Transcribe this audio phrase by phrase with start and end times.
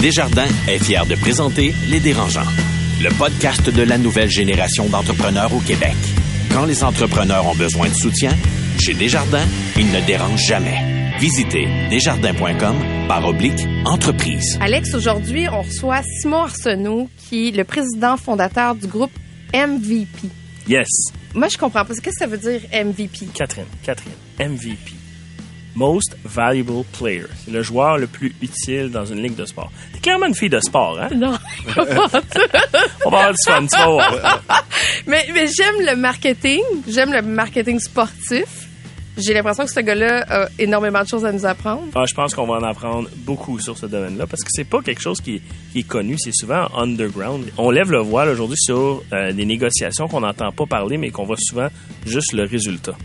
[0.00, 2.46] Desjardins est fier de présenter Les Dérangeants,
[3.02, 5.96] le podcast de la nouvelle génération d'entrepreneurs au Québec.
[6.52, 8.30] Quand les entrepreneurs ont besoin de soutien,
[8.78, 11.16] chez Desjardins, ils ne dérangent jamais.
[11.18, 12.76] Visitez desjardins.com
[13.08, 14.56] par oblique entreprise.
[14.60, 19.12] Alex, aujourd'hui, on reçoit Simon Arsenault, qui est le président fondateur du groupe
[19.52, 20.28] MVP.
[20.68, 20.86] Yes.
[21.34, 21.94] Moi, je comprends pas.
[21.94, 23.26] Qu'est-ce que ça veut dire MVP?
[23.34, 24.97] Catherine, Catherine, MVP.
[25.78, 27.26] Most Valuable Player.
[27.44, 29.70] C'est le joueur le plus utile dans une ligue de sport.
[29.92, 31.08] T'es clairement une fille de sport, hein?
[31.14, 31.38] Non.
[33.06, 34.42] On va avoir du fun, tu vas voir.
[35.06, 36.62] mais mais j'aime le marketing.
[36.88, 38.68] J'aime le marketing sportif.
[39.16, 41.84] J'ai l'impression que ce gars-là a énormément de choses à nous apprendre.
[41.94, 44.80] Ah, je pense qu'on va en apprendre beaucoup sur ce domaine-là parce que c'est pas
[44.82, 47.44] quelque chose qui est, qui est connu, c'est souvent underground.
[47.56, 51.24] On lève le voile aujourd'hui sur euh, des négociations qu'on n'entend pas parler, mais qu'on
[51.24, 51.68] voit souvent
[52.04, 52.96] juste le résultat.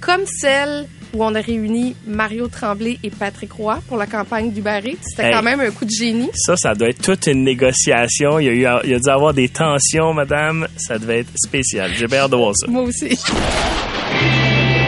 [0.00, 4.60] Comme celle où on a réuni Mario Tremblay et Patrick Roy pour la campagne du
[4.60, 4.96] Barré.
[5.00, 5.32] C'était Hey.
[5.32, 6.30] quand même un coup de génie.
[6.34, 8.38] Ça, ça doit être toute une négociation.
[8.38, 10.66] Il y a, eu, il y a dû avoir des tensions, madame.
[10.76, 11.90] Ça devait être spécial.
[11.96, 12.66] J'ai bien hâte de voir ça.
[12.70, 13.08] Moi aussi.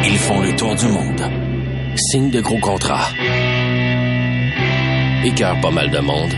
[0.04, 1.22] Ils font le tour du monde.
[1.96, 3.08] Signent de gros contrats.
[5.24, 6.32] Écœurent pas mal de monde.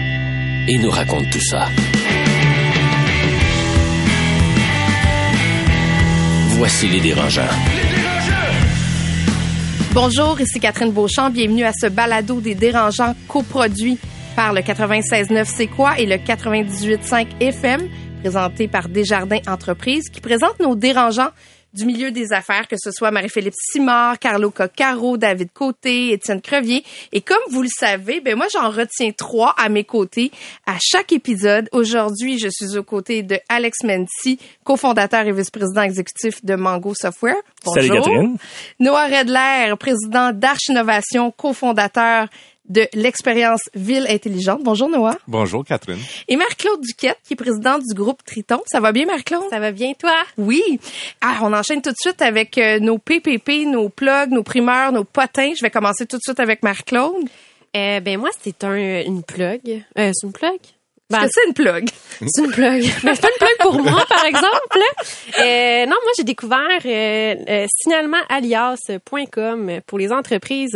[0.68, 1.66] Et nous racontent tout ça.
[6.58, 7.42] Voici les dérangeants.
[9.94, 11.28] Bonjour, ici Catherine Beauchamp.
[11.28, 13.98] Bienvenue à ce balado des dérangeants coproduit
[14.34, 17.90] par le 96.9 C'est quoi et le 98.5 FM,
[18.22, 21.28] présenté par Desjardins Entreprises, qui présente nos dérangeants
[21.74, 26.84] du milieu des affaires, que ce soit Marie-Philippe Simard, Carlo Coccaro, David Côté, Étienne Crevier.
[27.12, 30.30] Et comme vous le savez, ben moi j'en retiens trois à mes côtés
[30.66, 31.68] à chaque épisode.
[31.72, 37.36] Aujourd'hui, je suis aux côtés de Alex Menti, cofondateur et vice-président exécutif de Mango Software.
[37.74, 38.36] Salut, Catherine.
[38.78, 42.28] Noah Redler, président d'Arch Innovation, cofondateur
[42.68, 44.62] de l'expérience Ville Intelligente.
[44.62, 45.18] Bonjour Noah.
[45.26, 45.98] Bonjour Catherine.
[46.28, 48.60] Et Marc-Claude Duquette, qui est président du groupe Triton.
[48.66, 49.44] Ça va bien Marc-Claude?
[49.50, 50.14] Ça va bien, toi?
[50.38, 50.62] Oui.
[51.20, 55.04] Ah, on enchaîne tout de suite avec euh, nos PPP, nos plugs, nos primeurs, nos
[55.04, 55.52] potins.
[55.56, 57.28] Je vais commencer tout de suite avec Marc-Claude.
[57.76, 59.82] Euh, ben moi, c'est un, une plug.
[59.98, 60.58] Euh, c'est une plug?
[61.12, 61.88] Ben, c'est une plug?
[62.26, 62.82] c'est une plug.
[63.02, 64.78] Ben, c'est pas une plug pour moi, par exemple.
[65.38, 70.74] Euh, non, moi, j'ai découvert euh, euh, signalement-alias.com pour les entreprises.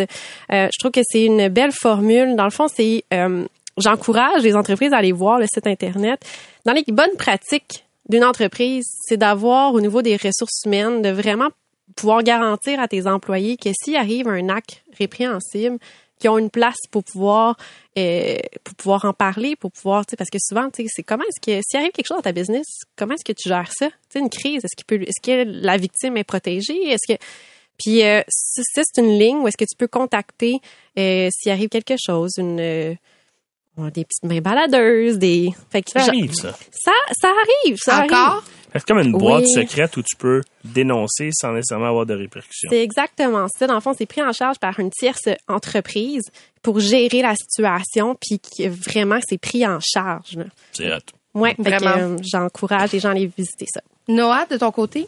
[0.53, 2.37] Euh, je trouve que c'est une belle formule.
[2.37, 3.45] Dans le fond, c'est euh,
[3.79, 6.21] j'encourage les entreprises à aller voir le site Internet.
[6.65, 11.49] Dans les bonnes pratiques d'une entreprise, c'est d'avoir au niveau des ressources humaines, de vraiment
[11.95, 15.79] pouvoir garantir à tes employés que s'il arrive un acte répréhensible,
[16.19, 17.57] qu'ils ont une place pour pouvoir
[17.99, 21.03] euh, pour pouvoir en parler, pour pouvoir, tu sais, parce que souvent, tu sais, c'est
[21.03, 22.67] comment est-ce que s'il arrive quelque chose dans ta business,
[22.97, 23.89] comment est-ce que tu gères ça?
[23.89, 26.91] Tu sais, une crise, est-ce qu'il peut, est-ce que la victime est protégée?
[26.91, 27.19] Est-ce que
[27.79, 30.55] puis euh, ça, ça, c'est une ligne où est-ce que tu peux contacter
[30.99, 32.95] euh, s'il arrive quelque chose, une euh,
[33.77, 36.57] des petites mains baladeuses, des fait que Ça arrive, ça.
[36.73, 38.43] ça, ça arrive, ça arrive.
[38.79, 39.53] C'est comme une boîte Oui.
[39.53, 42.69] secrète où tu peux dénoncer sans nécessairement avoir de répercussions.
[42.71, 43.67] C'est exactement ça.
[43.67, 46.23] Dans le fond, c'est pris en charge par une tierce entreprise
[46.63, 50.39] pour gérer la situation, puis que vraiment, c'est pris en charge.
[50.73, 50.91] C'est.
[51.35, 51.97] Ouais, fait que, Vraiment.
[51.99, 53.81] euh, j'encourage les gens à aller visiter ça.
[54.09, 55.07] Noah, de ton côté?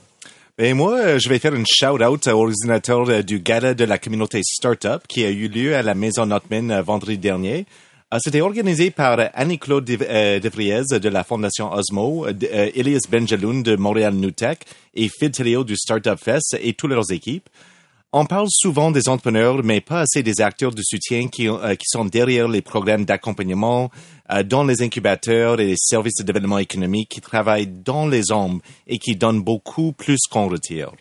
[0.59, 3.97] Et moi, euh, je vais faire une shout-out aux organisateurs euh, du gala de la
[3.97, 7.65] communauté Startup qui a eu lieu à la Maison Notman vendredi dernier.
[8.15, 13.77] Euh, C'était organisé par Annie-Claude euh, Devriez de la Fondation Osmo, euh, Elias Benjeloun de
[13.77, 14.61] Montréal Newtech
[14.95, 17.51] et Phil Telleo du Startup Fest et toutes leurs équipes.
[18.11, 22.07] On parle souvent des entrepreneurs, mais pas assez des acteurs de soutien qui, euh, sont
[22.07, 23.91] derrière les programmes d'accompagnement,
[24.45, 28.99] dans les incubateurs et les services de développement économique qui travaillent dans les ombres et
[28.99, 30.93] qui donnent beaucoup plus qu'on retire.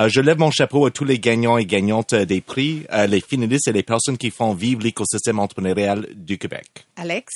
[0.00, 3.06] Euh, je lève mon chapeau à tous les gagnants et gagnantes euh, des prix, euh,
[3.06, 6.66] les finalistes et les personnes qui font vivre l'écosystème entrepreneurial du Québec.
[6.96, 7.32] Alex?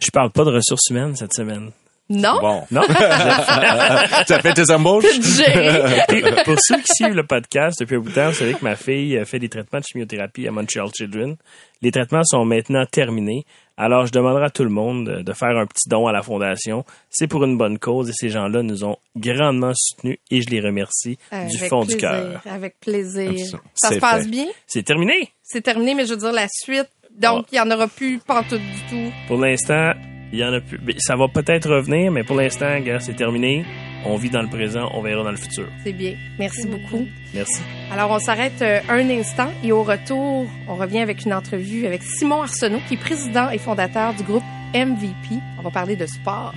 [0.00, 1.70] Je parle pas de ressources humaines cette semaine.
[2.10, 2.38] Non?
[2.40, 2.82] Bon, Non?
[4.26, 5.04] ça fait tes embauches?
[5.20, 8.54] J'ai- Puis, pour ceux qui suivent le podcast depuis un bout de temps, vous savez
[8.54, 11.36] que ma fille fait des traitements de chimiothérapie à Montreal Children.
[11.80, 13.46] Les traitements sont maintenant terminés.
[13.76, 16.84] Alors, je demanderai à tout le monde de- faire un petit don à la fondation.
[17.10, 20.60] C'est pour une bonne cause et ces gens-là nous ont grandement soutenus et je les
[20.60, 21.18] remercie
[21.50, 22.40] du fond du cœur.
[22.46, 23.30] Avec plaisir.
[23.30, 23.58] Absolument.
[23.74, 24.30] Ça se passe fait.
[24.30, 24.46] bien?
[24.66, 25.30] C'est terminé.
[25.42, 26.88] C'est terminé, mais je veux dire la suite.
[27.18, 27.48] Donc, Ah.
[27.52, 29.12] il y en aura plus pantoute du tout.
[29.28, 29.92] Pour l'instant,
[30.32, 30.78] il y en a plus.
[30.78, 33.64] Ben, Ça va peut-être revenir, mais pour l'instant, gars, c'est terminé.
[34.06, 35.66] On vit dans le présent, on verra dans le futur.
[35.82, 36.14] C'est bien.
[36.38, 37.06] Merci beaucoup.
[37.32, 37.62] Merci.
[37.90, 42.02] Alors, on s'arrête euh, un instant et au retour, on revient avec une entrevue avec
[42.02, 45.40] Simon Arsenault, qui est président et fondateur du groupe MVP.
[45.58, 46.52] On va parler de sport.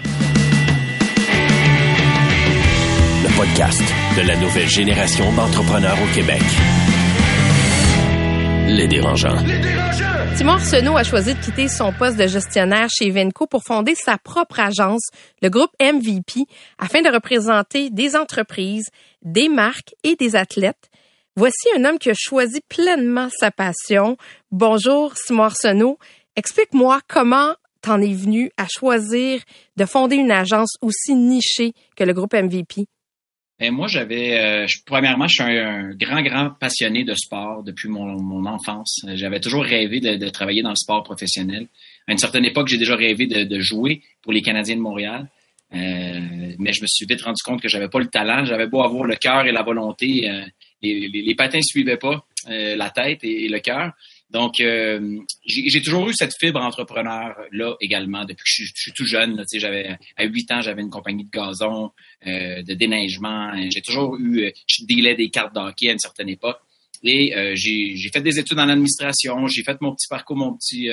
[3.24, 3.84] Le podcast
[4.18, 6.42] de la nouvelle génération d'entrepreneurs au Québec.
[8.68, 9.38] Les dérangeants.
[10.38, 14.20] Simon Arsenault a choisi de quitter son poste de gestionnaire chez Venco pour fonder sa
[14.20, 15.02] propre agence,
[15.42, 16.46] le groupe MVP,
[16.78, 18.86] afin de représenter des entreprises,
[19.24, 20.92] des marques et des athlètes.
[21.36, 24.16] Voici un homme qui a choisi pleinement sa passion.
[24.52, 25.98] Bonjour, Simon Arsenault.
[26.36, 29.42] Explique-moi comment t'en es venu à choisir
[29.76, 32.86] de fonder une agence aussi nichée que le groupe MVP.
[33.60, 38.46] Ben, moi, j'avais, euh, premièrement, je suis un, grand, grand passionné de sport depuis mon,
[38.46, 39.02] enfance.
[39.16, 41.68] J'avais toujours rêvé de, travailler dans le sport professionnel.
[42.08, 45.28] À une certaine époque, j'ai déjà rêvé de, jouer pour les Canadiens de Montréal.
[45.74, 48.46] Euh, mais je me suis vite rendu compte que j'avais pas le talent.
[48.46, 50.44] J'avais beau avoir le cœur et la volonté, euh,
[50.84, 53.92] les, les, patins suivaient pas la tête et le cœur.
[54.30, 59.42] Donc, euh, j'ai toujours eu cette fibre entrepreneur-là également depuis que je, suis tout jeune.
[59.54, 61.92] j'avais À 8 ans, j'avais une compagnie de gazon,
[62.26, 63.54] euh, de déneigement.
[63.70, 66.60] J'ai toujours eu, euh, je dealais des cartes d'hockey à une certaine époque.
[67.04, 69.48] Et j'ai fait des études en administration.
[69.48, 70.90] J'ai fait mon petit parcours, mon petit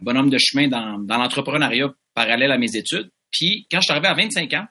[0.00, 3.10] bonhomme de chemin dans, dans l'entrepreneuriat parallèle à mes études.
[3.32, 4.66] Puis, quand je suis arrivé à 25 ans,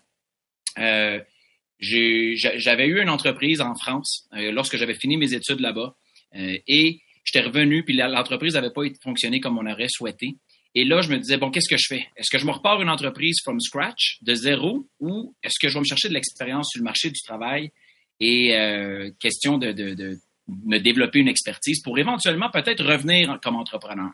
[1.80, 5.96] j'avais eu une entreprise en France lorsque j'avais fini mes études là-bas.
[6.34, 7.02] et
[7.32, 10.38] J'étais revenu, puis l'entreprise n'avait pas fonctionné comme on aurait souhaité.
[10.76, 12.08] Et là, je me disais, bon, qu'est-ce que je fais?
[12.16, 15.74] Est-ce que je me repars une entreprise from scratch, de zéro, ou est-ce que je
[15.76, 17.72] vais me chercher de l'expérience sur le marché du travail
[18.20, 20.18] et euh, question de, de,
[20.48, 24.12] me développer une expertise pour éventuellement peut-être revenir comme entrepreneur?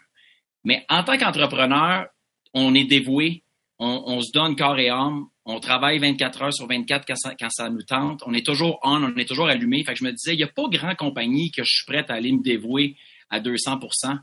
[0.64, 2.08] Mais en tant qu'entrepreneur,
[2.54, 3.44] on est dévoué,
[3.80, 7.84] on, se donne corps et âme, on travaille 24 heures sur 24 quand ça, nous
[7.84, 8.24] tente.
[8.26, 9.84] On est toujours on, on est toujours allumé.
[9.84, 12.10] Fait que je me disais, il n'y a pas grand compagnie que je suis prête
[12.10, 12.96] à aller me dévouer
[13.30, 14.18] à 200%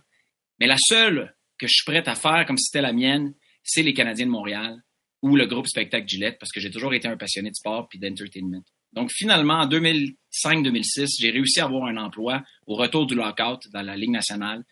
[0.58, 3.82] Mais la seule que je suis prête à faire comme si c'était la mienne, c'est
[3.82, 4.82] les Canadiens de Montréal
[5.22, 8.00] ou le groupe Spectacle Gillette parce que j'ai toujours été un passionné de sport puis
[8.00, 8.62] d'entertainment.
[8.92, 13.82] Donc finalement, en 2005-2006, j'ai réussi à avoir un emploi au retour du lockout dans
[13.82, 14.64] la Ligue nationale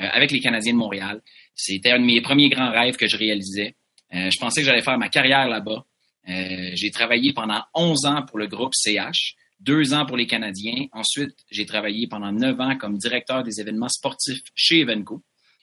[0.00, 1.20] euh, avec les Canadiens de Montréal.
[1.54, 3.76] C'était un de mes premiers grands rêves que je réalisais.
[4.14, 5.84] Euh, je pensais que j'allais faire ma carrière là-bas.
[6.28, 10.86] Euh, j'ai travaillé pendant 11 ans pour le groupe CH, deux ans pour les Canadiens.
[10.92, 15.22] Ensuite, j'ai travaillé pendant neuf ans comme directeur des événements sportifs chez Evenco.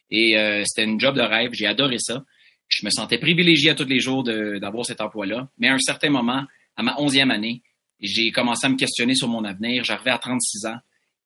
[0.09, 1.51] Et euh, c'était une job de rêve.
[1.53, 2.23] J'ai adoré ça.
[2.67, 5.49] Je me sentais privilégié à tous les jours d'avoir cet emploi-là.
[5.57, 6.45] Mais à un certain moment,
[6.75, 7.61] à ma onzième année,
[7.99, 9.83] j'ai commencé à me questionner sur mon avenir.
[9.83, 10.77] J'arrivais à 36 ans.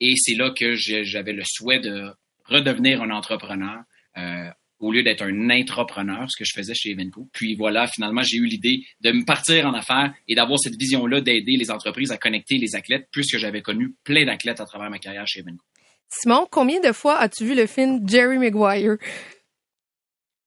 [0.02, 2.12] Et c'est là que j'avais le souhait de
[2.46, 3.84] redevenir un entrepreneur.
[4.18, 7.28] Euh, au lieu d'être un entrepreneur, ce que je faisais chez Evenco.
[7.34, 11.22] Puis voilà, finalement, j'ai eu l'idée de me partir en affaires et d'avoir cette vision-là
[11.22, 15.00] d'aider les entreprises à connecter les athlètes, puisque j'avais connu plein d'athlètes à travers ma
[15.00, 15.64] carrière chez Evenco.
[16.10, 18.98] Simon, combien de fois as-tu vu le film Jerry Maguire?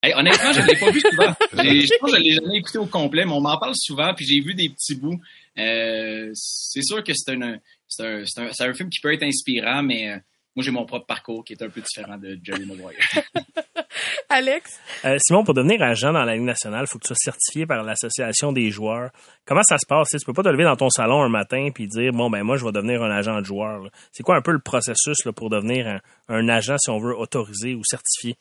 [0.05, 1.34] honnêtement, je ne l'ai pas vu souvent.
[1.52, 4.12] Je pense que je ne l'ai jamais écouté au complet, mais on m'en parle souvent,
[4.14, 5.20] puis j'ai vu des petits bouts.
[5.58, 7.58] Euh, c'est sûr que c'est un, un,
[8.00, 10.19] un, un, film qui peut être inspirant, mais euh,
[10.54, 12.99] moi, j'ai mon propre parcours qui est un peu différent de Jerry Maguire.
[14.28, 14.78] Alex?
[15.04, 17.66] Euh, Simon, pour devenir agent dans la Ligue nationale, il faut que tu sois certifié
[17.66, 19.10] par l'Association des joueurs.
[19.46, 20.08] Comment ça se passe?
[20.10, 22.56] Tu peux pas te lever dans ton salon un matin et dire, bon, ben moi,
[22.56, 23.90] je vais devenir un agent de joueur.
[24.10, 27.82] C'est quoi un peu le processus pour devenir un, agent, si on veut, autorisé ou
[27.84, 28.37] certifié?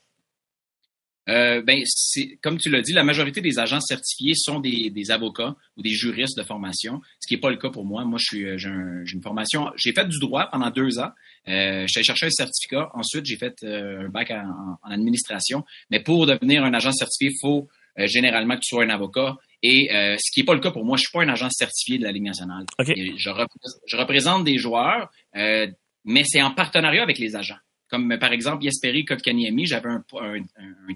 [1.30, 1.80] Euh, ben,
[2.42, 6.38] comme tu l'as dit, la majorité des agents certifiés sont des, avocats ou des juristes
[6.38, 8.04] de formation, ce qui n'est pas le cas pour moi.
[8.06, 11.12] Moi, euh, j'ai, une formation, j'ai fait du droit pendant deux ans.
[11.48, 12.90] Euh, j'ai cherché un certificat.
[12.94, 15.64] Ensuite, j'ai fait euh, un bac en, administration.
[15.90, 17.68] Mais pour devenir un agent certifié, il faut
[17.98, 19.36] généralement que tu sois un avocat.
[19.64, 21.98] Et ce qui n'est pas le cas pour moi, je suis pas un agent certifié
[21.98, 22.66] de la Ligue nationale.
[22.80, 27.60] Je, représente, des joueurs, mais c'est en partenariat avec les agents.
[27.90, 30.04] Comme par exemple Yesperi Kotkaniemi, j'avais un,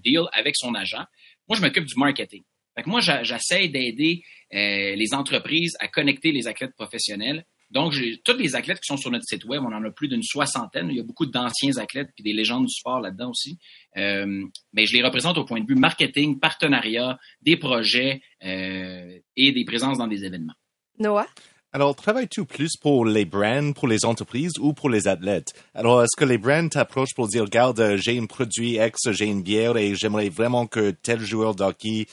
[0.03, 1.03] deal avec son agent.
[1.49, 2.43] Moi, je m'occupe du marketing.
[2.75, 4.23] Fait moi, j'essaie d'aider
[4.53, 7.45] euh, les entreprises à connecter les athlètes professionnels.
[7.71, 7.93] Donc,
[8.23, 10.87] tous les athlètes qui sont sur notre site web, on en a plus d'une soixantaine.
[10.89, 13.57] Il y a beaucoup d'anciens athlètes puis des légendes du sport là-dedans aussi.
[13.97, 14.43] Euh,
[14.73, 19.65] mais je les représente au point de vue marketing, partenariat, des projets euh, et des
[19.65, 20.53] présences dans des événements.
[20.99, 21.27] Noah?
[21.73, 25.53] Alors, travailles-tu plus pour les brands, pour les entreprises ou pour les athlètes?
[25.73, 29.25] Alors, est-ce que les brands t'approchent pour dire, regarde, euh, j'ai un produit X, j'ai
[29.25, 32.05] une bière et j'aimerais vraiment que tel joueur d'hockey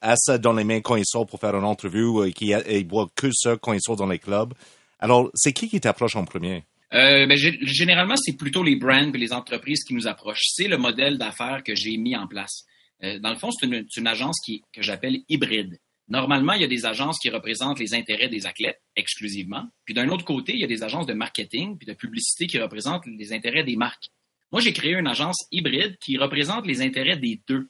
[0.00, 3.08] a ça dans les mains quand il sort pour faire une entrevue et qu'il boit
[3.16, 4.54] que ça quand il sort dans les clubs?
[5.02, 6.62] Alors, c'est qui qui t'approche en premier?
[6.94, 10.46] Euh, ben, généralement, c'est plutôt les brands et les entreprises qui nous approchent.
[10.52, 12.64] C'est le modèle d'affaires que j'ai mis en place.
[13.02, 15.80] Euh, dans le fond, c'est une, agence qui, que j'appelle hybride.
[16.06, 19.64] Normalement, il y a des agences qui représentent les intérêts des athlètes exclusivement.
[19.84, 22.60] Puis d'un autre côté, il y a des agences de marketing puis de publicité qui
[22.60, 24.10] représentent les intérêts des marques.
[24.52, 27.68] Moi, j'ai créé une agence hybride qui représente les intérêts des deux.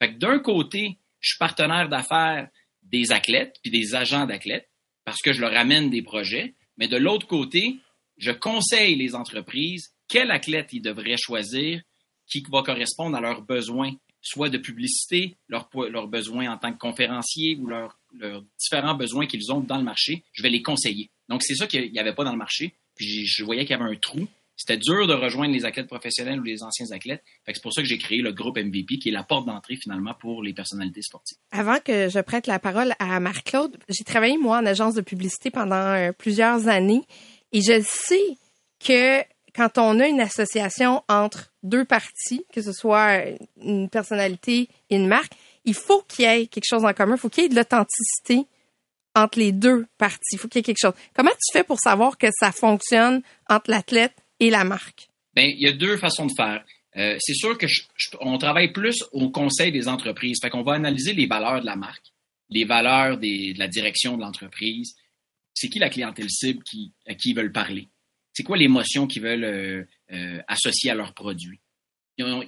[0.00, 2.48] Fait que d'un côté, je suis partenaire d'affaires
[2.82, 4.68] des athlètes puis des agents d'athlètes
[5.04, 6.54] parce que je leur amène des projets.
[6.76, 7.78] Mais de l'autre côté,
[8.18, 11.80] je conseille les entreprises quel athlète ils devraient choisir
[12.26, 15.68] qui va correspondre à leurs besoins, soit de publicité, leurs,
[16.08, 20.22] besoins en tant que conférencier ou leurs, leurs différents besoins qu'ils ont dans le marché.
[20.32, 21.10] Je vais les conseiller.
[21.28, 22.74] Donc, c'est ça qu'il n'y avait pas dans le marché.
[22.94, 24.28] Puis je voyais qu'il y avait un trou.
[24.56, 27.22] C'était dur de rejoindre les athlètes professionnels ou les anciens athlètes.
[27.46, 30.14] C'est pour ça que j'ai créé le groupe MVP, qui est la porte d'entrée finalement
[30.14, 31.38] pour les personnalités sportives.
[31.50, 35.50] Avant que je prête la parole à Marc-Claude, j'ai travaillé moi en agence de publicité
[35.50, 37.02] pendant euh, plusieurs années
[37.52, 38.36] et je sais
[38.84, 39.22] que
[39.54, 43.22] quand on a une association entre deux parties, que ce soit
[43.62, 45.32] une personnalité et une marque,
[45.64, 47.54] il faut qu'il y ait quelque chose en commun, il faut qu'il y ait de
[47.54, 48.46] l'authenticité
[49.14, 50.94] entre les deux parties, il faut qu'il y ait quelque chose.
[51.14, 54.14] Comment tu fais pour savoir que ça fonctionne entre l'athlète
[54.50, 55.08] la marque?
[55.34, 56.64] Ben, il y a deux façons de faire.
[56.96, 57.66] Euh, c'est sûr que
[58.20, 60.38] on travaille plus au conseil des entreprises.
[60.42, 62.12] Fait qu'on va analyser les valeurs de la marque,
[62.50, 64.94] les valeurs de la direction de l'entreprise.
[65.54, 67.88] C'est qui la clientèle cible qui, à qui ils veulent parler?
[68.32, 71.60] c'est quoi l'émotion qu'ils veulent euh, euh, associer à leurs produits?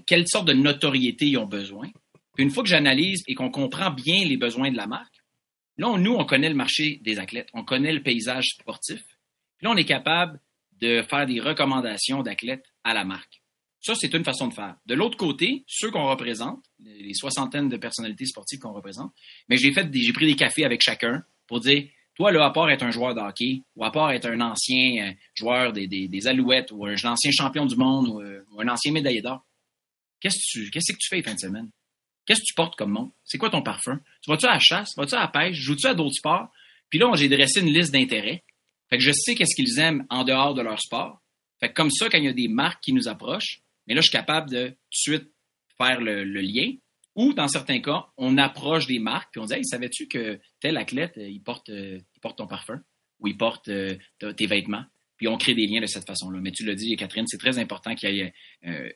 [0.07, 1.91] quelle sorte de notoriété ils ont besoin?
[2.35, 5.17] Puis une fois que j'analyse et qu'on comprend bien les besoins de la marque,
[5.79, 9.03] là, nous, on connaît le marché des athlètes, on connaît le paysage sportif.
[9.57, 10.39] Puis là, on est capable
[10.85, 13.43] de faire des recommandations d'athlètes à la marque.
[13.81, 14.77] Ça, c'est une façon de faire.
[14.87, 19.13] De l'autre côté, ceux qu'on représente, les soixantaines de personnalités sportives qu'on représente,
[19.49, 23.15] mais j'ai pris des cafés avec chacun pour dire toi, à part être un joueur
[23.15, 27.67] de hockey, ou part être un ancien euh, joueur des, Alouettes, ou un, ancien champion
[27.67, 29.45] du monde, ou, euh, un ancien médaillé d'or,
[30.21, 31.71] qu'est-ce que tu, fais les de semaine?
[32.25, 33.13] Qu'est-ce que tu portes comme nom?
[33.25, 34.01] C'est quoi ton parfum?
[34.23, 34.93] Tu vas-tu à la chasse?
[34.97, 35.57] Vas-tu à la pêche?
[35.57, 36.49] Joues-tu à d'autres sports?
[36.89, 38.45] Puis là, j'ai dressé une liste d'intérêts.
[38.97, 41.21] Que je sais qu'est-ce qu'ils aiment en dehors de leur sport.
[41.61, 44.09] Fait comme ça, quand il y a des marques qui nous approchent, mais là, je
[44.09, 45.31] suis capable de tout de suite
[45.79, 46.75] faire le lien.
[47.17, 50.77] Ou, dans certains cas, on approche des marques puis on dit Hey, savais-tu que tel
[50.77, 52.81] athlète, euh, il porte, euh, il porte ton parfum?
[53.21, 53.97] Ou il porte euh,
[54.37, 54.85] tes vêtements?
[55.17, 56.41] Puis on crée des liens de cette façon-là.
[56.41, 58.35] Mais tu l'as dit, Catherine, c'est très important qu'il y ait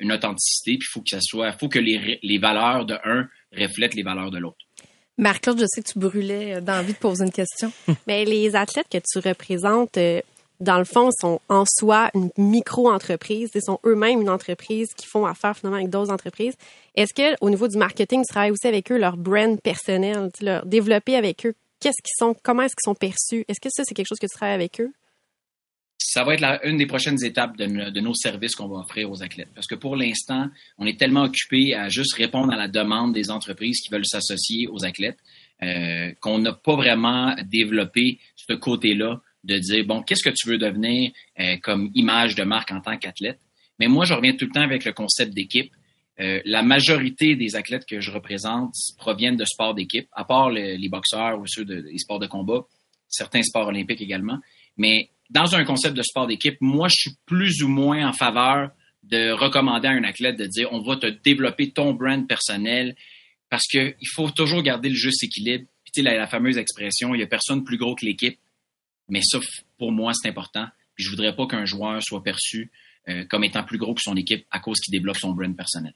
[0.01, 3.29] une authenticité, puis il faut que ça soit, faut que les, les valeurs de un
[3.53, 4.67] reflètent les valeurs de l'autre.
[5.19, 7.73] Marc-Claude, je sais que tu brûlais d'envie de poser une question.
[8.07, 9.99] Mais les athlètes que tu représentes,
[10.61, 13.51] dans le fond, sont en soi une micro-entreprise.
[13.55, 16.55] Ils sont eux-mêmes une entreprise qui font affaire finalement avec d'autres entreprises.
[16.95, 20.65] Est-ce que au niveau du marketing, tu travailles aussi avec eux leur brand personnel, leur
[20.67, 21.55] développer avec eux?
[21.81, 23.45] Qu'est-ce qu'ils sont, comment est-ce qu'ils sont perçus?
[23.49, 24.93] Est-ce que ça c'est quelque chose que tu travailles avec eux?
[26.11, 29.23] Ça va être une des prochaines étapes de, de nos services qu'on va offrir aux
[29.23, 29.51] athlètes.
[29.55, 30.49] Parce que pour l'instant,
[30.79, 34.69] on est tellement occupé à juste répondre à la demande des entreprises qui veulent s'associer
[34.69, 35.19] aux athlètes
[35.63, 40.57] euh, qu'on n'a pas vraiment développé ce côté-là de dire, bon, qu'est-ce que tu veux
[40.57, 41.11] devenir
[41.41, 43.41] euh, comme image de marque en tant qu'athlète?
[43.79, 45.71] Mais moi, je reviens tout le temps avec le concept d'équipe.
[46.21, 50.89] Euh, la majorité des athlètes que je représente proviennent de sports d'équipe, à part les
[50.89, 52.65] boxeurs ou ceux des sports de combat,
[53.09, 54.39] certains sports olympiques également.
[54.79, 58.71] Mais dans un concept de sport d'équipe, moi, je suis plus ou moins en faveur
[59.03, 62.95] de recommander à un athlète de dire on va te développer ton brand personnel
[63.49, 65.65] parce qu'il faut toujours garder le juste équilibre.
[65.85, 68.39] Puis, tu sais, la, la fameuse expression, il n'y a personne plus gros que l'équipe.
[69.09, 69.39] Mais ça,
[69.79, 70.67] pour moi, c'est important.
[70.95, 72.71] Puis je voudrais pas qu'un joueur soit perçu
[73.09, 75.95] euh, comme étant plus gros que son équipe à cause qu'il développe son brand personnel.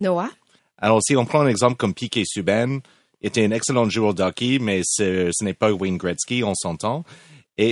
[0.00, 0.30] Noah?
[0.78, 2.80] Alors, si on prend un exemple comme Piquet Subban,
[3.20, 7.04] était un excellent joueur de hockey, mais ce, n'est pas Wayne Gretzky, on s'entend.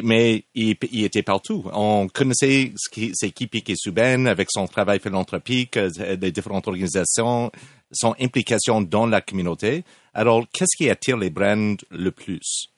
[0.03, 1.65] Mais il, était partout.
[1.73, 2.73] On connaissait
[3.15, 7.51] c'est qui Piquet Subban avec son travail philanthropique, euh, des différentes organisations,
[7.93, 9.85] son implication dans la communauté.
[10.15, 12.69] Alors, qu'est-ce qui attire les brands le plus?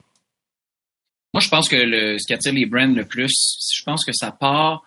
[1.33, 3.31] Moi, je pense que ce qui attire les brands le plus,
[3.75, 4.83] je pense que ça part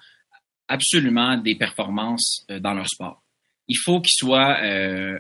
[0.69, 3.23] absolument des performances euh, dans leur sport.
[3.69, 5.19] Il faut qu'ils soient euh,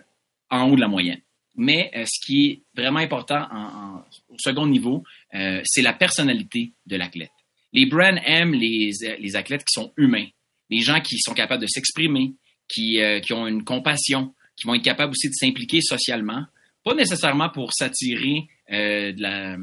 [0.50, 1.20] en haut de la moyenne.
[1.56, 6.96] Mais euh, ce qui est vraiment important en, au second niveau, c'est la personnalité de
[6.96, 7.30] l'athlète.
[7.72, 10.26] Les brands aiment les, les, athlètes qui sont humains,
[10.70, 12.34] les gens qui sont capables de s'exprimer,
[12.68, 16.44] qui, qui ont une compassion, qui vont être capables aussi de s'impliquer socialement,
[16.84, 19.56] pas nécessairement pour s'attirer de la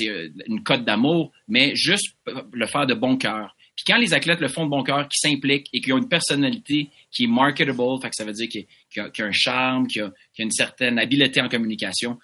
[0.00, 2.16] euh, une cote d'amour, mais juste
[2.52, 3.53] le faire de bon cœur.
[3.76, 6.08] Puis quand les athlètes le font de bon cœur, qui s'impliquent et qui ont une
[6.08, 7.76] personnalité qui est marketable,
[8.12, 8.66] ça veut dire qu'il
[8.96, 12.18] y, a un charme, qu'il y, a une certaine habileté en communication,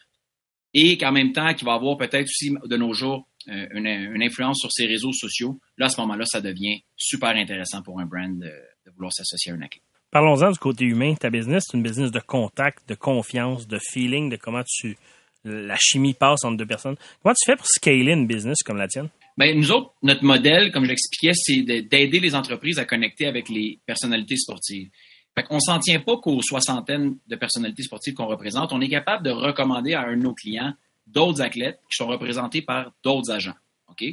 [0.72, 4.58] et qu'en même temps, qu'il va avoir peut-être aussi de nos jours euh, une, influence
[4.60, 8.38] sur ses réseaux sociaux, là, à ce moment-là, ça devient super intéressant pour un brand
[8.38, 9.82] de, de vouloir s'associer à un athlète.
[10.12, 11.14] Parlons-en du côté humain.
[11.14, 14.96] Ta business, c'est une business de contact, de confiance, de feeling, de comment tu
[15.44, 16.96] la chimie passe entre deux personnes.
[17.22, 19.08] Comment tu fais pour scaler une business comme la tienne?
[19.36, 23.48] Bien, nous autres, notre modèle, comme je l'expliquais, c'est d'aider les entreprises à connecter avec
[23.48, 24.90] les personnalités sportives.
[25.34, 28.72] Fait qu'on s'en tient pas qu'aux soixantaines de personnalités sportives qu'on représente.
[28.72, 30.74] On est capable de recommander à un de nos clients
[31.06, 33.54] d'autres athlètes qui sont représentés par d'autres agents.
[33.88, 34.04] OK?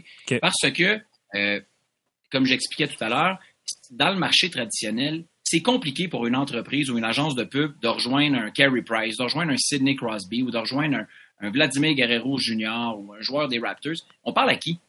[0.42, 1.00] Parce que,
[1.36, 1.62] euh,
[2.32, 3.40] comme j'expliquais tout à l'heure,
[3.92, 7.88] dans le marché traditionnel, c'est compliqué pour une entreprise ou une agence de pub de
[7.88, 11.06] rejoindre un Carey Price, de rejoindre un Sidney Crosby ou de rejoindre
[11.40, 12.96] un, Vladimir Guerrero Jr.
[12.98, 13.96] ou un joueur des Raptors.
[14.24, 14.80] On parle à qui?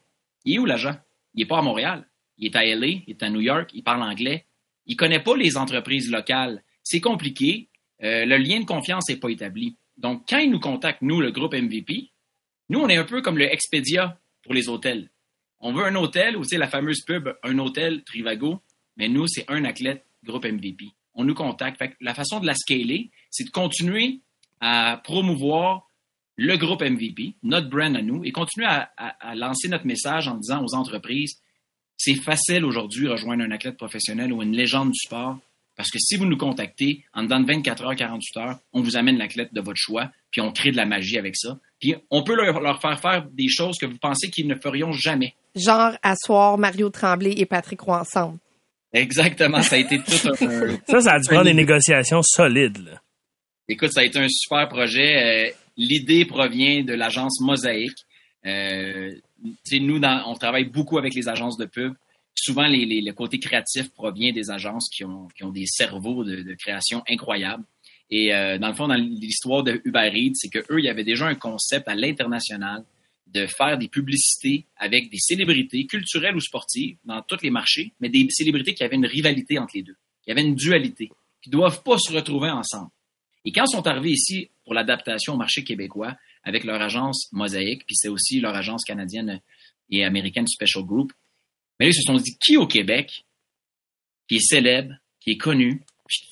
[0.48, 0.96] Il est où l'agent?
[1.34, 2.08] Il n'est pas à Montréal.
[2.38, 4.46] Il est à LA, il est à New York, il parle anglais.
[4.86, 6.62] Il ne connaît pas les entreprises locales.
[6.82, 7.68] C'est compliqué.
[8.02, 9.76] Euh, le lien de confiance n'est pas établi.
[9.98, 12.12] Donc, quand il nous contacte, nous, le groupe MVP,
[12.70, 15.10] nous, on est un peu comme le Expedia pour les hôtels.
[15.60, 18.62] On veut un hôtel, ou c'est la fameuse pub, un hôtel Trivago,
[18.96, 20.86] mais nous, c'est un athlète groupe MVP.
[21.12, 21.78] On nous contacte.
[22.00, 24.20] la façon de la scaler, c'est de continuer
[24.60, 25.87] à promouvoir
[26.38, 30.64] le groupe MVP, notre brand à nous, et continuer à, lancer notre message en disant
[30.64, 31.42] aux entreprises,
[31.96, 35.38] c'est facile aujourd'hui de rejoindre un athlète professionnel ou une légende du sport,
[35.76, 38.96] parce que si vous nous contactez, en dedans de 24 heures, 48 heures, on vous
[38.96, 41.58] amène l'athlète de votre choix, puis on crée de la magie avec ça.
[41.80, 44.92] Puis on peut leur, leur faire faire des choses que vous pensez qu'ils ne ferions
[44.92, 45.34] jamais.
[45.56, 48.38] Genre asseoir Mario Tremblay et Patrick Roy ensemble.
[48.92, 50.34] Exactement, ça a été tout un...
[50.86, 52.98] ça, ça a dû prendre des négociations solides.
[53.68, 55.48] Écoute, ça a été un super projet.
[55.48, 58.04] Euh, l'idée provient de l'agence Mosaïque.
[58.44, 59.10] Euh,
[59.72, 61.94] nous, on travaille beaucoup avec les agences de pub.
[62.34, 67.64] Souvent, le côté créatif provient des agences qui ont, des cerveaux de, de création incroyables.
[68.10, 71.04] Et euh, dans le fond, dans l'histoire de Uber Eats, c'est qu'eux, il y avait
[71.04, 72.84] déjà un concept à l'international
[73.26, 78.08] de faire des publicités avec des célébrités culturelles ou sportives dans tous les marchés, mais
[78.08, 81.10] des célébrités qui avaient une rivalité entre les deux, qui avaient une dualité,
[81.42, 82.90] qui ne doivent pas se retrouver ensemble.
[83.44, 87.86] Et quand ils sont arrivés ici pour l'adaptation au marché québécois avec leur agence Mosaïque,
[87.86, 89.40] puis c'est aussi leur agence canadienne
[89.88, 91.10] et américaine Special Group,
[91.80, 93.24] mais là, ils se sont dit qui au Québec,
[94.28, 95.80] qui est célèbre, qui est connu,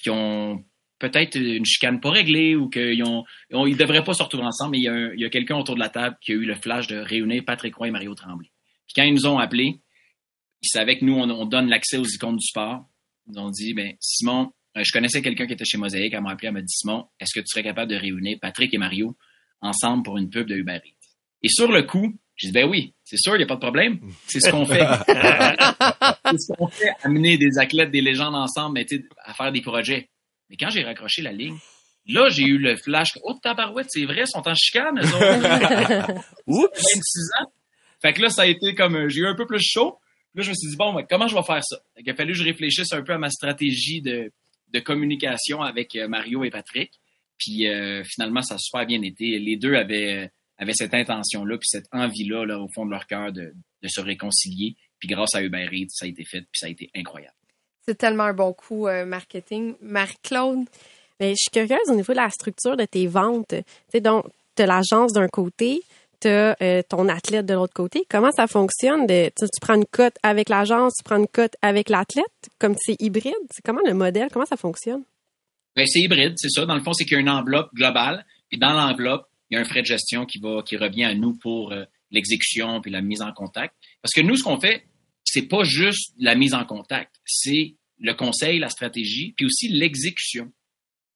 [0.02, 0.62] qui ont
[0.98, 3.24] peut-être une chicane pas réglée ou qu'ils ont,
[3.66, 6.18] ils devraient pas se retrouver ensemble, mais il y a, quelqu'un autour de la table
[6.20, 8.50] qui a eu le flash de réunir Patrick Roy et Mario Tremblay.
[8.86, 9.80] Puis quand ils nous ont appelés,
[10.60, 12.84] ils savaient que nous, on, donne l'accès aux icônes du sport.
[13.30, 14.52] Ils ont dit, ben, Simon,
[14.82, 17.32] je connaissais quelqu'un qui était chez Mosaïque, elle m'a appelé, elle m'a dit, Simon, est-ce
[17.34, 19.16] que tu serais capable de réunir Patrick et Mario
[19.60, 21.06] ensemble pour une pub de Uber Eats?
[21.42, 23.60] Et sur le coup, j'ai dit, ben oui, c'est sûr, il n'y a pas de
[23.60, 23.98] problème.
[24.26, 24.80] C'est ce qu'on fait.
[25.06, 28.86] c'est ce qu'on fait, amener des athlètes, des légendes ensemble, mais,
[29.24, 30.10] à faire des projets.
[30.50, 31.56] Mais quand j'ai raccroché la ligne,
[32.06, 33.10] là, j'ai eu le flash.
[33.22, 36.12] Oh, tabarouette, c'est vrai, ils sont en chicane, eux autres.
[36.46, 36.78] Oups!
[36.78, 37.00] 26
[37.40, 37.52] ans.
[38.02, 39.98] Fait que là, ça a été comme, j'ai eu un peu plus chaud.
[40.34, 41.78] Là, je me suis dit, bon, comment je vais faire ça?
[41.96, 44.30] Il a fallu que je réfléchisse un peu à ma stratégie de,
[44.72, 46.92] de communication avec euh, Mario et Patrick.
[47.38, 49.38] Puis euh, finalement, ça a super bien été.
[49.38, 53.32] Les deux avaient, avaient cette intention-là, puis cette envie-là, là, au fond de leur cœur,
[53.32, 53.52] de,
[53.86, 54.74] se réconcilier.
[54.98, 57.36] Puis grâce à Uber Eats, ça a été fait, puis ça a été incroyable.
[57.86, 59.74] C'est tellement un bon coup euh, marketing.
[59.80, 60.66] Marie-Claude?
[61.20, 63.48] Mais je suis curieuse au niveau de la structure de tes ventes.
[63.48, 64.26] Tu sais, donc,
[64.56, 65.82] tu l'agence d'un côté,
[66.20, 68.04] tu as euh, ton athlète de l'autre côté.
[68.08, 69.06] Comment ça fonctionne?
[69.06, 72.26] Tu, prends une cote avec l'agence, tu prends une cote avec l'athlète,
[72.58, 73.34] comme c'est hybride?
[73.64, 74.28] Comment le modèle?
[74.32, 75.02] Comment ça fonctionne?
[75.74, 76.64] Ben, c'est hybride, c'est ça.
[76.66, 78.24] Dans le fond, c'est qu'il y a une enveloppe globale.
[78.50, 81.14] Et dans l'enveloppe, il y a un frais de gestion qui va, qui revient à
[81.14, 83.74] nous pour euh, l'exécution puis la mise en contact.
[84.02, 84.84] Parce que nous, ce qu'on fait,
[85.24, 90.52] c'est pas juste la mise en contact, c'est le conseil, la stratégie, puis aussi l'exécution.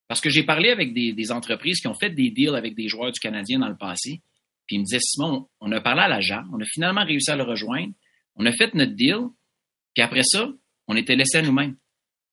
[0.09, 3.13] Parce que j'ai parlé avec des, entreprises qui ont fait des deals avec des joueurs
[3.13, 4.21] du Canadien dans le passé,
[4.71, 7.35] puis ils me disaient, Simon, on a parlé à l'agent, on a finalement réussi à
[7.35, 7.93] le rejoindre,
[8.37, 9.19] on a fait notre deal,
[9.95, 10.49] puis après ça,
[10.87, 11.75] on était laissés à nous-mêmes.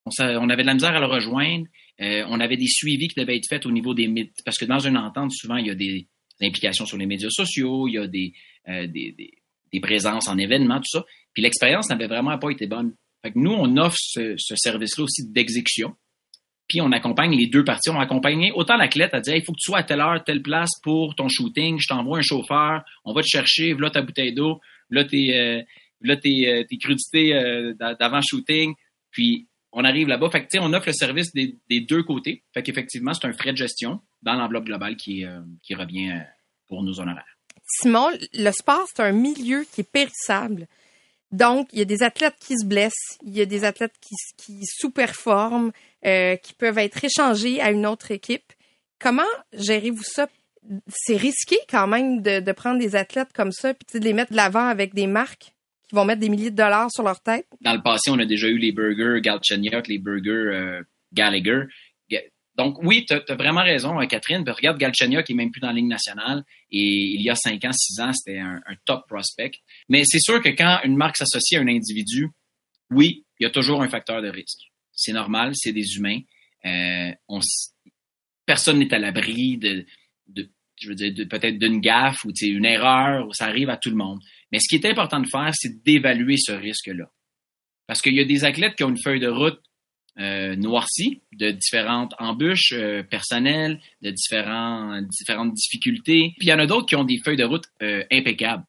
[0.06, 1.66] On, avait de la misère à le rejoindre,
[2.00, 4.32] euh, on avait des suivis qui devaient être faits au niveau des...
[4.46, 6.08] Parce que dans une entente, souvent, il y a des,
[6.40, 8.34] implications sur les médias sociaux, il y a des,
[8.70, 8.88] euh,
[9.82, 11.04] présences en événements, tout ça.
[11.34, 12.94] Puis l'expérience n'avait vraiment pas été bonne.
[13.34, 15.96] Nous, on offre ce, service-là aussi d'exécution.
[16.68, 17.90] Puis on accompagne les deux parties.
[17.90, 20.42] On accompagne autant l'athlète à dire il faut que tu sois à telle heure, telle
[20.42, 21.80] place pour ton shooting.
[21.80, 22.84] Je t'envoie un chauffeur.
[23.06, 23.74] On va te chercher.
[23.74, 24.60] Voilà ta bouteille d'eau.
[24.90, 28.74] Là tes euh, tes, euh, tes crudités euh, d'avant shooting.
[29.12, 30.30] Puis on arrive là-bas.
[30.30, 32.44] Fait que on offre le service des, deux côtés.
[32.54, 35.26] Fait qu'effectivement c'est un frais de gestion dans l'enveloppe globale qui
[35.64, 36.22] qui revient
[36.68, 37.38] pour nos honoraires.
[37.66, 40.68] Simon, le sport c'est un milieu qui est périssable.
[41.32, 44.16] Donc, il y a des athlètes qui se blessent, il y a des athlètes qui,
[44.38, 45.72] qui sous-performent,
[46.06, 48.54] euh, qui peuvent être échangés à une autre équipe.
[49.00, 50.28] Comment gérez-vous ça?
[50.88, 54.32] C'est risqué quand même de, de, prendre des athlètes comme ça puis de les mettre
[54.32, 55.54] de l'avant avec des marques
[55.88, 57.48] qui vont mettre des milliers de dollars sur leur tête?
[57.62, 60.84] Dans le passé, on a déjà eu les burgers Galchenyuk, les burgers euh,
[61.14, 61.64] Gallagher.
[62.58, 64.44] Donc oui, tu as, vraiment raison, hein, Catherine.
[64.50, 66.44] regarde Galchenyuk qui est même plus dans la ligne nationale.
[66.72, 69.52] Et il y a cinq ans, six ans, c'était un, top prospect.
[69.90, 72.30] Mais c'est sûr que quand une marque s'associe à un individu,
[72.90, 74.72] oui, il y a toujours un facteur de risque.
[74.98, 76.20] C'est normal, c'est des humains.
[76.66, 77.40] Euh, on,
[78.46, 79.86] personne n'est à l'abri de,
[80.80, 83.96] je veux dire, peut-être d'une gaffe ou une erreur, ou ça arrive à tout le
[83.96, 84.20] monde.
[84.52, 87.10] Mais ce qui est important de faire, c'est d'évaluer ce risque-là.
[87.86, 89.62] Parce qu'il y a des athlètes qui ont une feuille de route
[90.20, 96.34] euh, noircies de différentes embûches euh, personnelles, de différentes difficultés.
[96.40, 97.66] Puis il y en a d'autres qui ont des feuilles de route
[98.12, 98.66] impeccables.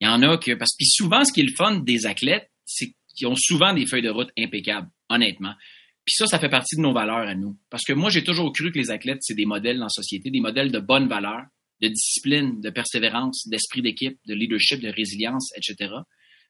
[0.00, 2.50] Il y en a que parce que souvent ce qui est le fun des athlètes,
[2.64, 5.54] c'est qu'ils ont souvent des feuilles de route impeccables, honnêtement.
[6.04, 7.58] Puis ça, ça fait partie de nos valeurs à nous.
[7.68, 10.30] Parce que moi, j'ai toujours cru que les athlètes, c'est des modèles dans la société,
[10.30, 11.42] des modèles de bonne valeur,
[11.82, 15.94] de discipline, de persévérance, d'esprit d'équipe, de leadership, de résilience, etc.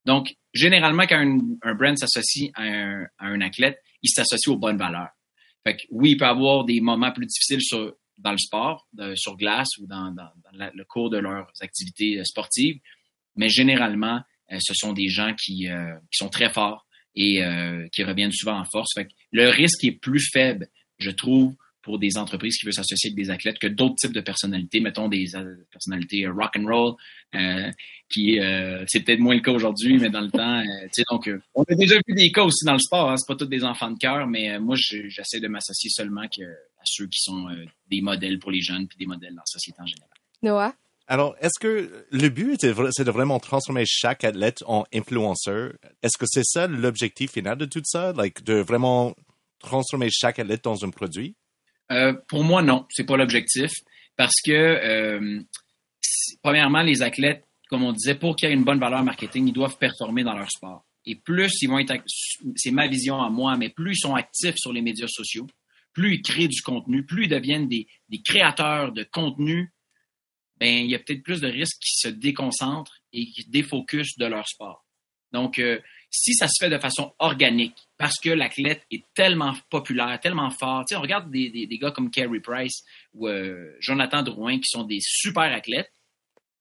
[0.04, 1.18] Donc, généralement, quand
[1.62, 2.62] un, brand s'associe à
[3.18, 5.10] un, athlète, il s'associe aux bonnes valeurs.
[5.66, 9.36] Fait que oui, il peut avoir des moments plus difficiles sur, dans le sport, sur
[9.36, 10.14] glace ou dans,
[10.52, 12.78] le cours de leurs activités euh, sportives,
[13.36, 14.20] mais généralement,
[14.52, 17.42] euh, ce sont des gens qui, euh, qui sont très forts et
[17.92, 18.94] qui reviennent souvent en force.
[18.94, 20.68] Fait que le risque est plus faible,
[20.98, 21.54] je trouve,
[21.88, 25.08] pour des entreprises qui veulent s'associer avec des athlètes que d'autres types de personnalités, mettons
[25.08, 26.94] des euh, personnalités euh, rock and roll,
[27.34, 27.70] euh,
[28.10, 28.38] qui
[28.88, 31.96] c'est peut-être moins le cas aujourd'hui, mais dans le temps, sais donc on a déjà
[32.06, 33.10] vu des cas aussi dans le sport.
[33.10, 36.84] Hein, c'est pas tous des enfants de cœur, mais moi j'essaie de m'associer seulement à
[36.84, 37.48] ceux qui sont
[37.90, 40.10] des modèles pour les jeunes puis des modèles dans la société en général.
[40.42, 40.74] Noah?
[41.10, 45.72] Alors, est-ce que le but, c'est de vraiment transformer chaque athlète en influenceur?
[46.02, 48.12] Est-ce que c'est ça l'objectif final de tout ça?
[48.12, 49.14] Like, de vraiment
[49.58, 51.34] transformer chaque athlète dans un produit?
[51.90, 53.72] Euh, pour moi, non, c'est pas l'objectif.
[54.16, 55.40] Parce que, euh,
[56.42, 59.52] premièrement, les athlètes, comme on disait, pour qu'il y ait une bonne valeur marketing, ils
[59.52, 60.84] doivent performer dans leur sport.
[61.06, 61.94] Et plus ils vont être,
[62.56, 65.46] c'est ma vision à moi, mais plus ils sont actifs sur les médias sociaux,
[65.94, 67.86] plus ils créent du contenu, plus ils deviennent des,
[68.24, 69.72] créateurs de contenu,
[70.60, 74.26] ben, il y a peut-être plus de risques qu'ils se déconcentrent et qu'ils défocusent de
[74.26, 74.84] leur sport.
[75.32, 75.78] Donc, euh,
[76.10, 80.84] si ça se fait de façon organique, parce que l'athlète est tellement populaire, tellement fort,
[80.84, 84.68] tu sais, on regarde des, des, gars comme Carey Price ou euh, Jonathan Drouin qui
[84.68, 85.92] sont des super athlètes,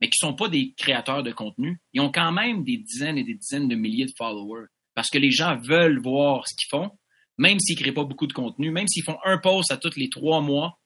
[0.02, 1.80] mais qui sont pas des créateurs de contenu.
[1.94, 5.18] Ils ont quand même des dizaines et des dizaines de milliers de followers parce que
[5.18, 6.92] les gens veulent voir ce qu'ils font,
[7.38, 10.10] même s'ils créent pas beaucoup de contenu, même s'ils font un post à tous les
[10.10, 10.80] trois mois,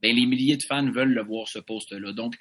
[0.00, 2.12] ben les milliers de fans veulent le voir ce post-là.
[2.12, 2.34] Donc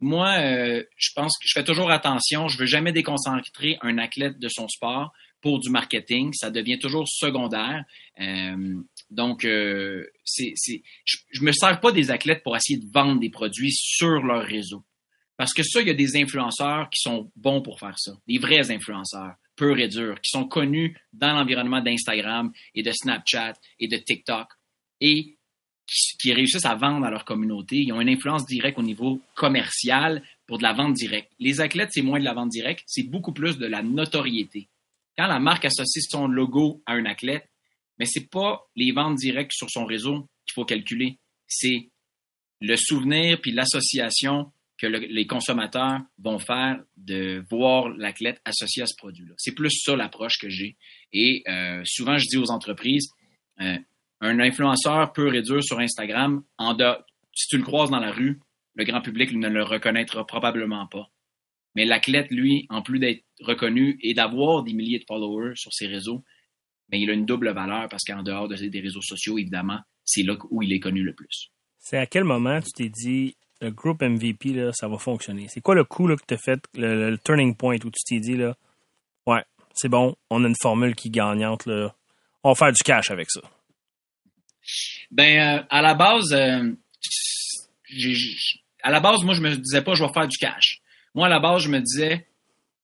[0.00, 2.48] moi, euh, je pense que je fais toujours attention.
[2.48, 6.32] Je veux jamais déconcentrer un athlète de son sport pour du marketing.
[6.32, 7.84] Ça devient toujours secondaire.
[8.18, 8.76] Euh,
[9.10, 10.54] donc, euh, c'est,
[11.04, 14.42] je, je me sers pas des athlètes pour essayer de vendre des produits sur leur
[14.42, 14.84] réseau.
[15.36, 18.12] Parce que ça, il y a des influenceurs qui sont bons pour faire ça.
[18.26, 23.54] Des vrais influenceurs, purs et durs, qui sont connus dans l'environnement d'Instagram et de Snapchat
[23.78, 24.48] et de TikTok.
[25.00, 25.38] Et
[26.18, 27.76] qui, réussissent à vendre à leur communauté.
[27.76, 31.30] Ils ont une influence directe au niveau commercial pour de la vente directe.
[31.38, 34.68] Les athlètes, c'est moins de la vente directe, c'est beaucoup plus de la notoriété.
[35.18, 37.48] Quand la marque associe son logo à un athlète,
[37.98, 41.90] mais c'est pas les ventes directes sur son réseau qu'il faut calculer, c'est
[42.60, 48.94] le souvenir puis l'association que les consommateurs vont faire de voir l'athlète associé à ce
[48.96, 49.34] produit-là.
[49.36, 50.76] C'est plus ça l'approche que j'ai.
[51.12, 53.10] Et euh, souvent, je dis aux entreprises,
[53.60, 53.76] euh,
[54.20, 56.42] un influenceur peut réduire sur Instagram,
[57.32, 58.40] si tu le croises dans la rue,
[58.74, 61.10] le grand public ne le reconnaîtra probablement pas.
[61.74, 65.86] Mais l'athlète, lui, en plus d'être reconnu et d'avoir des milliers de followers sur ses
[65.86, 66.24] réseaux,
[66.90, 70.22] mais ben, il a une double valeur parce qu'en dehors des réseaux sociaux, évidemment, c'est
[70.22, 71.50] là où il est connu le plus.
[71.78, 75.46] C'est à quel moment tu t'es dit, le groupe MVP, là, ça va fonctionner?
[75.48, 78.18] C'est quoi le coup là, que tu as fait, le, turning point où tu t'es
[78.18, 78.56] dit, là,
[79.26, 81.94] ouais, c'est bon, on a une formule qui est gagnante, là,
[82.42, 83.40] on va faire du cash avec ça?
[85.10, 86.72] Ben, euh, à la base, euh,
[88.82, 90.80] à la base, moi, je me disais pas, je vais faire du cash.
[91.14, 92.26] Moi, à la base, je me disais,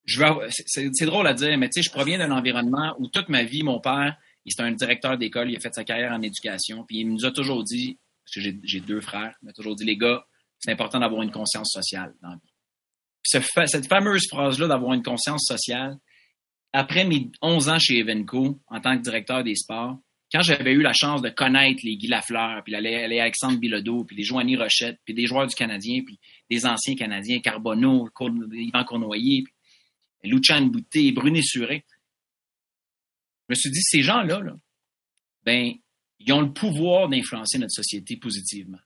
[0.07, 3.63] c'est drôle à dire, mais tu sais, je proviens d'un environnement où toute ma vie,
[3.63, 6.99] mon père, il était un directeur d'école, il a fait sa carrière en éducation, puis
[6.99, 9.97] il nous a toujours dit, parce que j'ai deux frères, il m'a toujours dit, les
[9.97, 10.25] gars,
[10.59, 13.67] c'est important d'avoir une conscience sociale dans la vie.
[13.67, 15.97] cette fameuse phrase-là d'avoir une conscience sociale,
[16.73, 19.99] après mes 11 ans chez Evenco, en tant que directeur des sports,
[20.33, 24.17] quand j'avais eu la chance de connaître les Guy Lafleur, puis les, Alexandre Bilodeau, puis
[24.17, 26.19] les Joanie Rochette, puis des joueurs du Canadien, puis
[26.51, 28.09] des anciens Canadiens, Carbonneau,
[28.53, 31.85] Yvan Cournoyer, puis Lucien Bouté, Brunet Suré,
[33.49, 34.57] je me suis dit, ces gens-là, là,
[35.45, 35.73] ben,
[36.19, 38.81] ils ont le pouvoir d'influencer notre société positivement.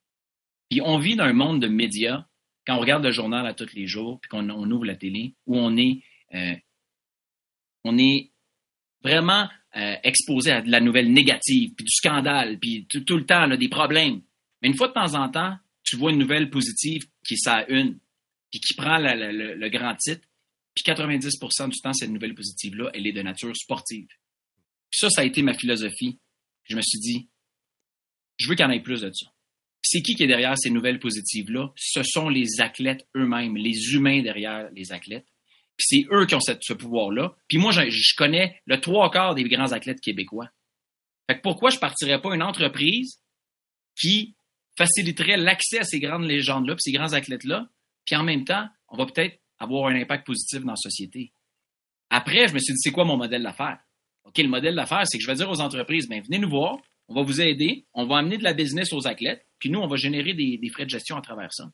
[0.68, 2.26] Puis on vit dans un monde de médias,
[2.66, 5.56] quand on regarde le journal à tous les jours, puis qu'on ouvre la télé, où
[5.56, 6.02] on est,
[6.34, 6.54] euh,
[7.84, 8.30] on est
[9.02, 13.46] vraiment euh, exposé à de la nouvelle négative, puis du scandale, puis tout, le temps,
[13.48, 14.20] des problèmes.
[14.60, 17.98] Mais une fois de temps en temps, tu vois une nouvelle positive qui ça une,
[18.50, 20.26] puis qui prend le, grand titre,
[20.74, 24.08] puis 90% du temps, cette nouvelle positive-là, elle est de nature sportive.
[24.90, 26.18] Ça, ça a été ma philosophie.
[26.64, 27.28] Je me suis dit,
[28.38, 29.30] je veux qu'il y en ait plus de ça.
[29.82, 31.72] C'est qui qui est derrière ces nouvelles positives-là?
[31.76, 35.26] Ce sont les athlètes eux-mêmes, les humains derrière les athlètes
[35.82, 37.34] c'est eux qui ont ce pouvoir-là.
[37.48, 40.48] Puis moi, je, connais le trois quarts des grands athlètes québécois.
[41.28, 43.20] Fait que pourquoi je partirais pas une entreprise
[43.98, 44.34] qui
[44.76, 47.68] faciliterait l'accès à ces grandes légendes-là, puis ces grands athlètes-là,
[48.04, 51.32] puis en même temps, on va peut-être avoir un impact positif dans la société.
[52.08, 53.78] Après, je me suis dit, c'est quoi mon modèle d'affaires?
[54.24, 56.78] OK, le modèle d'affaires, c'est que je vais dire aux entreprises, ben, venez nous voir,
[57.08, 59.86] on va vous aider, on va amener de la business aux athlètes, puis nous, on
[59.86, 61.70] va générer des, des frais de gestion à travers ça.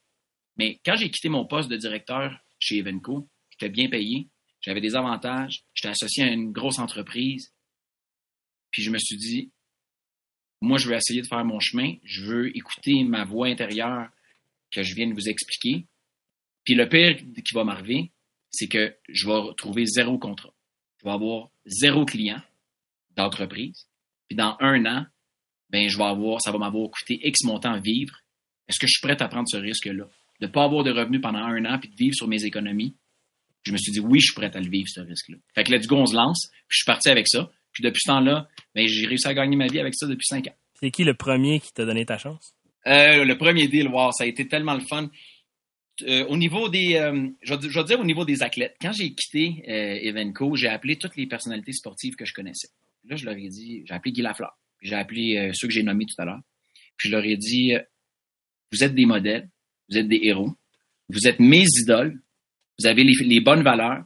[0.56, 4.28] Mais quand j'ai quitté mon poste de directeur chez Evenco, j'étais bien payé,
[4.60, 7.52] j'avais des avantages, j'étais associé à une grosse entreprise,
[8.70, 9.50] puis je me suis dit,
[10.60, 14.08] moi, je veux essayer de faire mon chemin, je veux écouter ma voix intérieure
[14.70, 15.86] que je viens de vous expliquer.
[16.64, 18.10] Puis le pire qui va m'arriver,
[18.50, 20.52] c'est que je vais trouver zéro contrat.
[20.98, 22.40] Je vais avoir zéro client
[23.16, 23.86] d'entreprise.
[24.28, 25.06] Puis dans un an,
[25.70, 28.18] ben je vais avoir, ça va m'avoir coûté X montant à vivre.
[28.68, 30.08] Est-ce que je suis prêt à prendre ce risque-là?
[30.40, 32.96] De ne pas avoir de revenus pendant un an puis de vivre sur mes économies?
[33.66, 35.38] Je me suis dit, oui, je suis prêt à le vivre, ce risque-là.
[35.52, 36.48] Fait que let's go, on se lance.
[36.68, 37.50] Puis je suis parti avec ça.
[37.72, 40.46] Puis depuis ce temps-là, ben, j'ai réussi à gagner ma vie avec ça depuis cinq
[40.46, 40.54] ans.
[40.78, 42.54] C'est qui le premier qui t'a donné ta chance?
[42.86, 45.10] Euh, le premier deal, wow, ça a été tellement le fun.
[46.02, 48.76] Euh, au niveau des, euh, je, vais, je, vais, dire au niveau des athlètes.
[48.80, 52.68] Quand j'ai quitté Evenco, j'ai appelé toutes les personnalités sportives que je connaissais.
[53.08, 55.82] Là, je leur ai dit, j'ai appelé Guy Lafleur, puis j'ai appelé ceux que j'ai
[55.82, 56.40] nommés tout à l'heure.
[56.96, 57.72] Puis je leur ai dit,
[58.72, 59.48] vous êtes des modèles,
[59.88, 60.52] vous êtes des héros,
[61.08, 62.20] vous êtes mes idoles,
[62.78, 64.04] vous avez les, bonnes valeurs.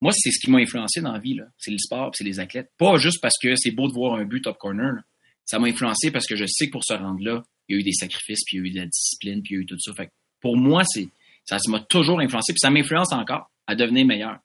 [0.00, 1.38] Moi, c'est ce qui m'a influencé dans la vie.
[1.58, 2.70] C'est le sport, c'est les athlètes.
[2.78, 4.92] Pas juste parce que c'est beau de voir un but top corner.
[4.92, 5.02] Là.
[5.44, 7.80] Ça m'a influencé parce que je sais que pour se rendre là, il y a
[7.80, 9.62] eu des sacrifices, puis il y a eu de la discipline, puis il y a
[9.62, 9.92] eu tout ça.
[9.94, 11.08] Fait que pour moi, c'est
[11.44, 14.38] ça m'a toujours influencé, puis ça m'influence encore à devenir meilleur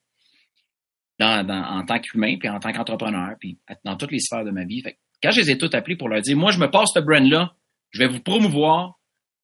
[1.19, 4.51] dans, dans, en tant qu'humain, puis en tant qu'entrepreneur, puis dans toutes les sphères de
[4.51, 4.81] ma vie.
[4.81, 6.89] Fait que quand je les ai tous appelés pour leur dire, moi, je me passe
[6.93, 7.53] ce brand-là,
[7.91, 8.99] je vais vous promouvoir,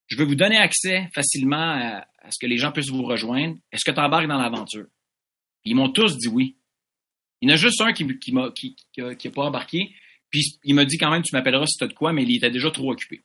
[0.08, 3.56] je vais vous donner accès facilement à, à ce que les gens puissent vous rejoindre.
[3.72, 4.88] Est-ce que tu embarques dans l'aventure?
[5.64, 6.58] Ils m'ont tous dit oui.
[7.42, 9.44] Il y en a juste un qui, qui m'a qui, qui, a, qui a pas
[9.44, 9.94] embarqué.
[10.30, 12.36] Puis il m'a dit quand même, tu m'appelleras si tu as de quoi, mais il
[12.36, 13.24] était déjà trop occupé.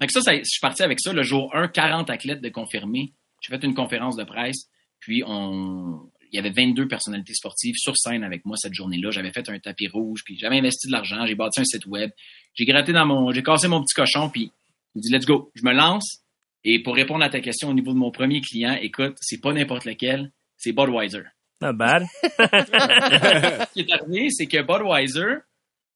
[0.00, 1.12] Donc ça, je suis parti avec ça.
[1.12, 3.12] Le jour 1, 40 athlètes de confirmés.
[3.40, 4.68] J'ai fait une conférence de presse.
[5.00, 9.10] Puis il y avait 22 personnalités sportives sur scène avec moi cette journée-là.
[9.10, 12.10] J'avais fait un tapis rouge, puis j'avais investi de l'argent, j'ai bâti un site web.
[12.54, 14.50] J'ai gratté dans mon, j'ai cassé mon petit cochon, puis
[14.94, 16.21] il dit let's go, je me lance.
[16.64, 19.52] Et pour répondre à ta question au niveau de mon premier client, écoute, c'est pas
[19.52, 21.24] n'importe lequel, c'est Budweiser.
[21.60, 22.04] Not bad.
[22.22, 25.38] Ce qui est arrivé, c'est que Budweiser,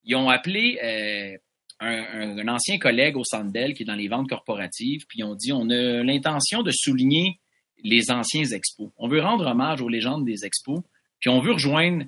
[0.05, 1.37] ils ont appelé euh,
[1.81, 5.24] un, un, ancien collègue au Centre Bell qui est dans les ventes corporatives, puis ils
[5.24, 7.40] ont dit on a l'intention de souligner
[7.83, 8.90] les anciens expos.
[8.96, 10.81] On veut rendre hommage aux légendes des expos,
[11.20, 12.05] puis on veut rejoindre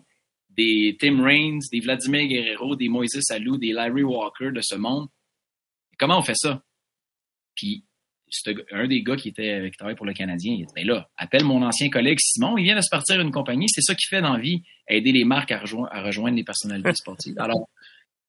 [0.50, 5.08] des Tim Raines, des Vladimir Guerrero, des Moises Alou, des Larry Walker de ce monde.
[5.98, 6.62] Comment on fait ça?
[7.54, 7.84] Puis
[8.72, 11.44] un des gars qui était qui travaille pour le Canadien, il dit ben là, appelle
[11.44, 14.22] mon ancien collègue Simon, il vient de se partir une compagnie, c'est ça qu'il fait
[14.22, 17.34] dans la vie, aider les marques à, rejoindre, à rejoindre les personnalités sportives.
[17.38, 17.68] Alors,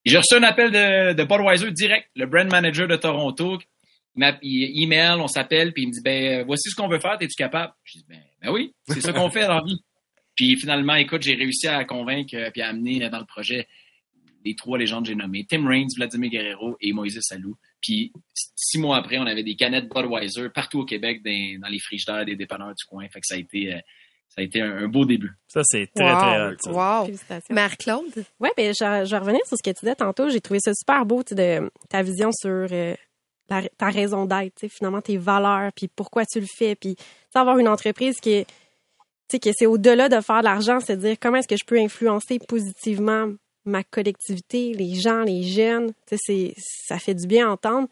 [0.06, 3.60] j'ai reçu un appel de, de Budweiser direct, le brand manager de Toronto,
[4.42, 7.36] il email, on s'appelle, puis il me dit ben voici ce qu'on veut faire, es-tu
[7.38, 7.74] capable?
[7.84, 9.80] Je dis ben, ben oui, c'est ça qu'on fait dans la vie.
[10.36, 13.68] Puis finalement, écoute, j'ai réussi à convaincre euh, puis à amener dans le projet
[14.46, 17.58] les trois légendes que j'ai nommées Tim Raines, Vladimir Guerrero et Moïse Salou.
[17.82, 18.12] Puis
[18.56, 22.26] six mois après, on avait des canettes Budweiser partout au Québec dans, dans les frigidaires
[22.26, 23.08] des dépanneurs du coin.
[23.10, 23.80] Fait que ça a été euh,
[24.30, 25.32] ça a été un, un, beau début.
[25.48, 26.56] Ça, c'est très, wow.
[26.58, 26.74] très hot.
[26.74, 27.44] Wow.
[27.50, 28.26] Marc-Claude?
[28.40, 30.30] Oui, bien, je, je vais revenir sur ce que tu disais tantôt.
[30.30, 32.96] J'ai trouvé ça super beau, de ta vision sur euh,
[33.50, 36.96] la, ta raison d'être, finalement, tes valeurs, puis pourquoi tu le fais, puis
[37.34, 38.48] avoir une entreprise qui est,
[39.32, 41.80] que c'est au-delà de faire de l'argent, c'est de dire comment est-ce que je peux
[41.80, 43.32] influencer positivement
[43.70, 45.94] ma collectivité, les gens, les jeunes.
[46.08, 47.88] Ça fait du bien entendre.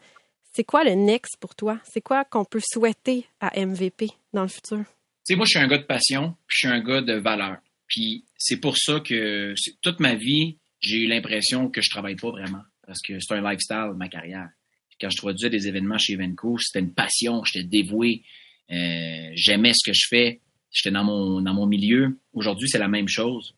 [0.52, 1.78] C'est quoi le next pour toi?
[1.88, 4.84] C'est quoi qu'on peut souhaiter à MVP dans le futur?
[5.30, 7.58] moi, je suis un gars de passion, puis je suis un gars de valeur.
[7.86, 12.30] Puis c'est pour ça que toute ma vie, j'ai eu l'impression que je travaille pas
[12.30, 12.62] vraiment.
[12.86, 14.48] Parce que c'est un lifestyle, ma carrière.
[14.88, 18.22] Puis quand je produisais des événements chez Venco, c'était une passion, j'étais dévoué,
[18.70, 22.18] euh, j'aimais ce que je fais, j'étais dans mon, dans mon milieu.
[22.32, 23.54] Aujourd'hui, c'est la même chose.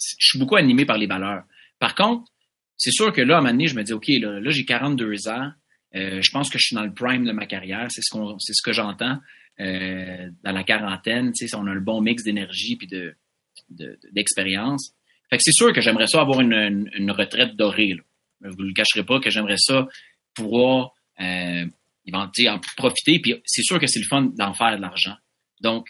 [0.00, 1.42] Je suis beaucoup animé par les valeurs.
[1.78, 2.30] Par contre,
[2.76, 5.28] c'est sûr que là, à un moment donné, je me dis, OK, là, j'ai 42
[5.28, 5.50] ans,
[5.94, 8.72] euh, je pense que je suis dans le prime de ma carrière, c'est ce, que
[8.72, 9.18] j'entends.
[9.60, 13.14] Euh, dans la quarantaine, tu sais, on a le bon mix d'énergie puis de,
[13.68, 14.94] de, d'expérience.
[15.28, 17.94] Fait que c'est sûr que j'aimerais ça avoir une, une, retraite dorée.
[17.94, 18.02] Là.
[18.42, 19.86] Je vous le cacherai pas que j'aimerais ça
[20.34, 21.66] pouvoir euh,
[22.14, 23.18] en profiter.
[23.20, 25.16] Puis c'est sûr que c'est le fun d'en faire de l'argent.
[25.60, 25.88] Donc,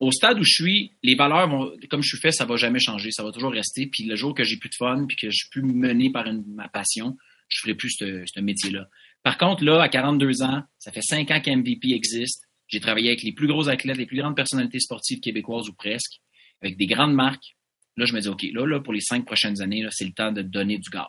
[0.00, 2.80] au stade où je suis, les valeurs vont, comme je suis fait, ça va jamais
[2.80, 3.86] changer, ça va toujours rester.
[3.86, 6.26] Puis le jour que j'ai plus de fun, puis que je suis plus mené par
[6.48, 7.16] ma passion,
[7.48, 8.88] je ferai plus ce, ce métier-là.
[9.22, 12.44] Par contre, là, à 42 ans, ça fait 5 ans qu'MVP existe.
[12.68, 16.20] J'ai travaillé avec les plus gros athlètes, les plus grandes personnalités sportives québécoises ou presque,
[16.60, 17.56] avec des grandes marques.
[17.96, 20.32] Là, je me dis, OK, là, là pour les cinq prochaines années, c'est le temps
[20.32, 21.06] de donner du gaz.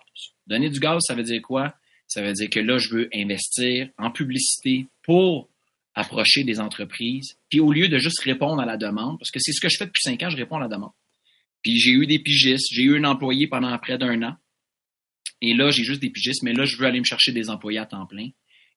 [0.48, 1.74] Donner du gaz, ça veut dire quoi?
[2.08, 5.50] Ça veut dire que là, je veux investir en publicité pour
[5.96, 7.38] approcher des entreprises.
[7.50, 9.78] Puis au lieu de juste répondre à la demande, parce que c'est ce que je
[9.78, 10.92] fais depuis cinq ans, je réponds à la demande.
[11.64, 14.36] Puis j'ai eu des pigistes, j'ai eu un employé pendant près d'un an.
[15.42, 17.80] Et là, j'ai juste des pigistes, mais là, je veux aller me chercher des employés
[17.80, 18.30] à temps plein.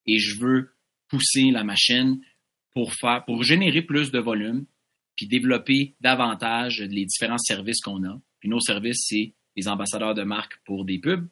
[0.07, 0.71] Et je veux
[1.09, 2.21] pousser la machine
[2.73, 4.67] pour faire, pour générer plus de volume,
[5.17, 8.21] puis développer davantage les différents services qu'on a.
[8.41, 11.29] Puis nos services, c'est les ambassadeurs de marque pour des pubs.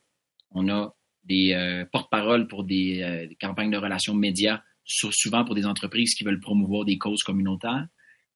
[0.50, 0.94] On a
[1.24, 6.14] des euh, porte-paroles pour des, euh, des, campagnes de relations médias, souvent pour des entreprises
[6.14, 7.86] qui veulent promouvoir des causes communautaires.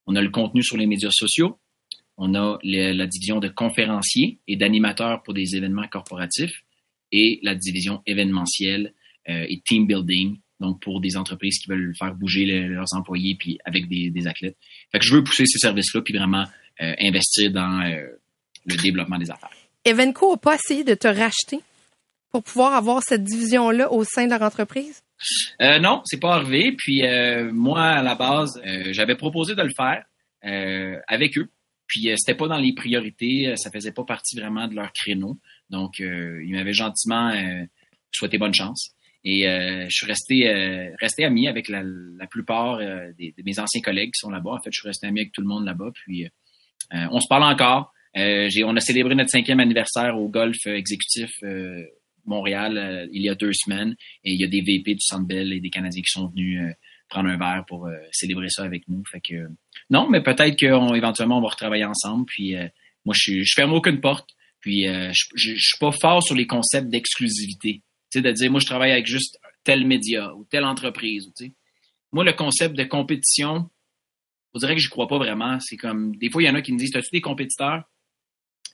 [0.07, 1.59] On a le contenu sur les médias sociaux.
[2.17, 6.65] On a la division de conférenciers et d'animateurs pour des événements corporatifs
[7.13, 8.93] et la division événementielle
[9.29, 13.35] euh, et team building donc pour des entreprises qui veulent faire bouger le, leurs employés
[13.35, 14.57] puis avec des, athlètes.
[14.93, 16.45] Fait je veux pousser ces services-là puis vraiment
[16.83, 18.07] euh, investir dans euh,
[18.67, 19.51] le développement des affaires.
[19.85, 21.61] Evenco n'a pas essayé de te racheter?
[22.31, 25.03] Pour pouvoir avoir cette division-là au sein de leur entreprise?
[25.61, 26.73] Euh, non, c'est pas arrivé.
[26.77, 30.05] Puis euh, moi, à la base, euh, j'avais proposé de le faire
[30.43, 31.51] avec eux.
[31.87, 35.39] Puis c'était pas dans les priorités, ça faisait pas partie vraiment de leur créneau.
[35.69, 37.31] Donc, ils m'avaient gentiment
[38.11, 38.95] souhaité bonne chance.
[39.25, 43.43] Et euh, je suis resté euh, resté ami avec la, la plupart euh, des, de
[43.45, 44.53] mes anciens collègues qui sont là-bas.
[44.53, 45.91] En fait, je suis resté ami avec tout le monde là-bas.
[45.95, 46.27] Puis
[46.93, 47.93] on se parle encore.
[48.17, 51.31] on a célébré notre cinquième anniversaire au golf exécutif
[52.25, 53.95] Montréal il y a deux semaines.
[54.25, 56.63] Et il y a des VP du Centre Bell et des Canadiens qui sont venus
[57.09, 59.03] prendre un verre pour célébrer ça avec nous.
[59.11, 59.49] Fait que
[59.91, 62.27] non, mais peut-être qu'éventuellement on va retravailler ensemble.
[62.27, 62.55] Puis
[63.05, 64.31] moi, je, ferme aucune porte.
[64.61, 68.61] Puis je, je, je suis pas fort sur les concepts d'exclusivité sais, de dire, moi,
[68.61, 71.31] je travaille avec juste tel média ou telle entreprise.
[71.37, 71.53] Tu.
[72.13, 73.71] Moi, le concept de compétition,
[74.53, 75.59] on dirait que je crois pas vraiment.
[75.61, 77.85] C'est comme, des fois, il y en a qui me disent, as-tu des compétiteurs?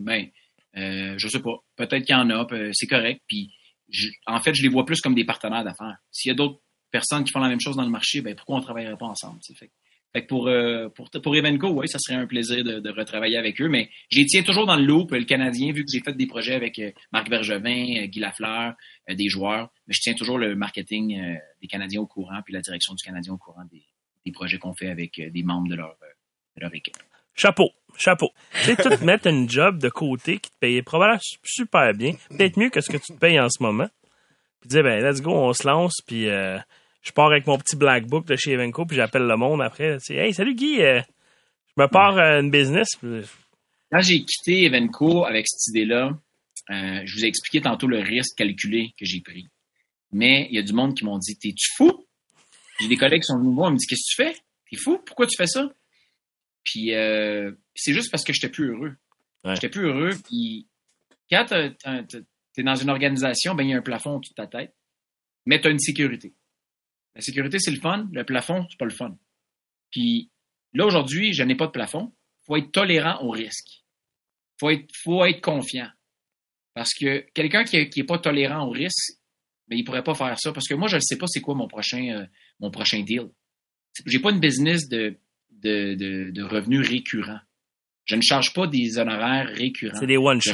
[0.00, 0.28] Ben,
[0.76, 1.56] euh, je sais pas.
[1.76, 3.22] Peut-être qu'il y en a, c'est correct.
[3.26, 3.52] Puis,
[4.26, 5.96] en fait, je les vois plus comme des partenaires d'affaires.
[6.10, 6.60] S'il y a d'autres
[6.90, 9.40] personnes qui font la même chose dans le marché, ben pourquoi on travaillerait pas ensemble?
[9.58, 9.70] Fait,
[10.12, 13.60] fait pour, euh, pour, pour Evenco, oui, ça serait un plaisir de, de, retravailler avec
[13.60, 16.14] eux, mais je les tiens toujours dans le loop, le Canadien, vu que j'ai fait
[16.14, 18.74] des projets avec euh, Marc Bergevin, euh, Guy Lafleur,
[19.08, 22.94] des joueurs, mais je tiens toujours le marketing des Canadiens au courant, puis la direction
[22.94, 23.84] du Canadien au courant des,
[24.24, 25.96] des projets qu'on fait avec des membres de leur,
[26.56, 26.96] de leur équipe.
[27.36, 28.30] Chapeau, chapeau.
[28.64, 32.56] Tu sais, tout mettre une job de côté qui te payait probablement super bien, peut-être
[32.56, 33.88] mieux que ce que tu te payes en ce moment.
[34.60, 36.28] Puis dire, ben, let's go, on se lance, puis
[37.06, 39.98] je pars avec mon petit black book de chez Evenco, puis j'appelle le monde après.
[40.00, 41.00] C'est Hey, salut Guy, euh,
[41.68, 42.88] je me pars euh, une business.
[43.92, 46.18] Quand j'ai quitté Evenco avec cette idée-là,
[46.70, 49.46] euh, je vous ai expliqué tantôt le risque calculé que j'ai pris.
[50.10, 51.92] Mais il y a du monde qui m'ont dit T'es-tu fou?
[52.80, 54.40] J'ai des collègues qui sont venus me voir, me disent Qu'est-ce que tu fais?
[54.68, 54.98] T'es fou?
[55.06, 55.68] Pourquoi tu fais ça?
[56.66, 56.90] Puis
[57.74, 58.96] c'est juste parce que j'étais plus heureux.
[59.54, 60.10] J'étais plus heureux.
[60.28, 60.68] Puis
[61.30, 64.74] quand t'es dans une organisation, ben il y a un plafond au-dessus de ta tête,
[65.46, 66.34] mais tu as une sécurité.
[67.14, 68.08] La sécurité, c'est le fun.
[68.12, 69.16] Le plafond, c'est pas le fun.
[69.90, 70.30] Puis
[70.74, 72.12] là, aujourd'hui, je n'ai pas de plafond.
[72.42, 73.68] Il faut être tolérant au risque.
[73.68, 75.88] Il faut être, faut être confiant.
[76.74, 79.18] Parce que quelqu'un qui n'est pas tolérant au risque,
[79.68, 80.52] ben, il pourrait pas faire ça.
[80.52, 82.26] Parce que moi, je ne sais pas c'est quoi mon prochain, euh,
[82.60, 83.30] mon prochain deal.
[84.04, 85.18] J'ai pas une business de,
[85.62, 87.40] de, de, de, revenus récurrents.
[88.04, 89.98] Je ne charge pas des honoraires récurrents.
[89.98, 90.52] C'est des one-shot.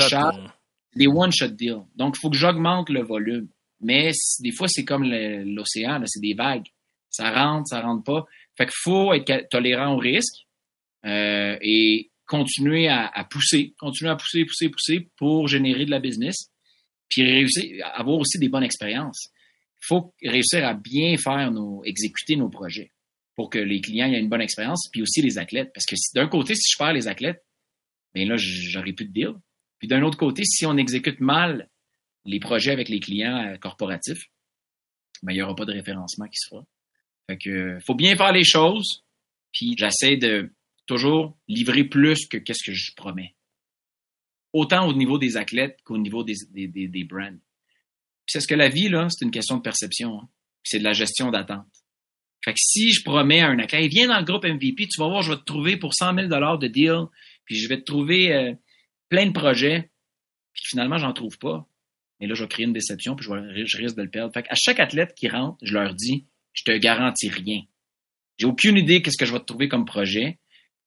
[0.95, 1.85] Des one-shot deals.
[1.97, 3.49] Donc, il faut que j'augmente le volume.
[3.81, 6.67] Mais des fois, c'est comme l'océan, c'est des vagues.
[7.11, 8.25] Ça rentre, ça rentre pas.
[8.57, 10.47] Fait qu'il faut être tolérant au risque
[11.05, 16.01] euh, et continuer à, à, pousser, continuer à pousser, pousser, pousser pour générer de la
[16.01, 16.51] business,
[17.09, 19.29] puis réussir, avoir aussi des bonnes expériences.
[19.83, 22.93] Il faut réussir à bien faire nos, exécuter nos projets
[23.35, 25.71] pour que les clients aient une bonne expérience, puis aussi les athlètes.
[25.75, 27.45] Parce que d'un côté, si je perds les athlètes,
[28.15, 29.35] bien là, j'aurai plus de deal.
[29.79, 31.69] Puis d'un autre côté, si on exécute mal
[32.25, 34.27] les projets avec les clients euh, corporatifs,
[35.23, 36.65] ben, il n'y aura pas de référencement qui se fera.
[37.29, 39.05] Fait que, faut bien faire les choses,
[39.53, 40.53] puis j'essaie de
[40.87, 43.35] toujours livrer plus que qu'est-ce que je promets.
[44.53, 47.39] Autant au niveau des athlètes qu'au niveau des, des, des, brands.
[48.27, 50.21] c'est ce que la vie, là, c'est une question de perception.
[50.21, 50.29] Hein.
[50.63, 51.82] C'est de la gestion d'attente.
[52.45, 55.09] Fait que si je promets à un athlète, viens dans le groupe MVP, tu vas
[55.09, 57.05] voir, je vais te trouver pour 100 000 de deal,
[57.45, 58.53] puis je vais te trouver euh,
[59.09, 59.91] plein de projets,
[60.53, 61.67] puis finalement, j'en trouve pas.
[62.21, 64.33] Et là, je vais créer une déception, puis je, risque de le perdre.
[64.33, 67.63] Fait à chaque athlète qui rentre, je leur dis, je te garantis rien.
[68.39, 70.39] J'ai aucune idée qu'est-ce que je vais te trouver comme projet.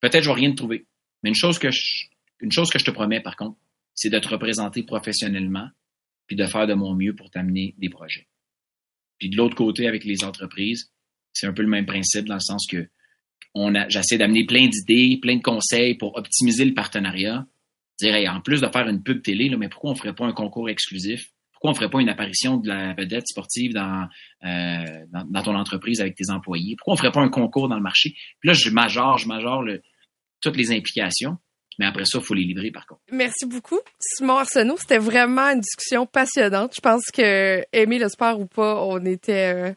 [0.02, 0.86] Peut-être je vais rien te trouver.
[1.24, 2.06] Mais une chose que je,
[2.42, 3.58] une chose que je te promets, par contre,
[3.94, 5.70] c'est de te représenter professionnellement,
[6.28, 8.28] puis de faire de mon mieux pour t'amener des projets.
[9.20, 10.92] Puis de l'autre côté, avec les entreprises,
[11.36, 12.88] c'est un peu le même principe dans le sens que
[13.90, 17.46] j'essaie d'amener plein d'idées, plein de conseils pour optimiser le partenariat.
[18.00, 20.70] dire, en plus de faire une pub télé, mais pourquoi on ferait pas un concours
[20.70, 21.32] exclusif?
[21.54, 24.08] Pourquoi on ferait pas une apparition de la vedette sportive dans,
[24.46, 24.86] euh,
[25.30, 26.76] dans, ton entreprise avec tes employés?
[26.78, 28.14] Pourquoi on ferait pas un concours dans le marché?
[28.40, 29.64] Puis là, je majore, je majore
[30.42, 31.38] toutes les implications.
[31.80, 33.02] Mais après ça, il faut les livrer, par contre.
[33.12, 33.80] Merci beaucoup.
[34.00, 36.74] Simon Arsenault, c'était vraiment une discussion passionnante.
[36.76, 39.74] Je pense que, aimer le sport ou pas, on était, euh,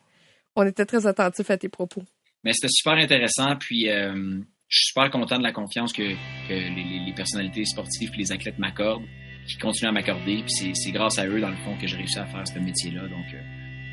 [0.58, 2.02] on était très attentifs à tes propos.
[2.44, 3.56] Mais c'était super intéressant.
[3.56, 8.10] Puis, euh, je suis super content de la confiance que, que les, les, personnalités sportives
[8.14, 9.04] et les athlètes m'accordent,
[9.46, 10.44] qui continuent à m'accorder.
[10.44, 13.02] Puis, c'est grâce à eux, dans le fond, que j'ai réussi à faire ce métier-là.
[13.02, 13.40] Donc, euh,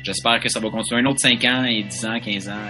[0.02, 2.68] j'espère que ça va continuer un autre 5 ans et 10 ans, 15 ans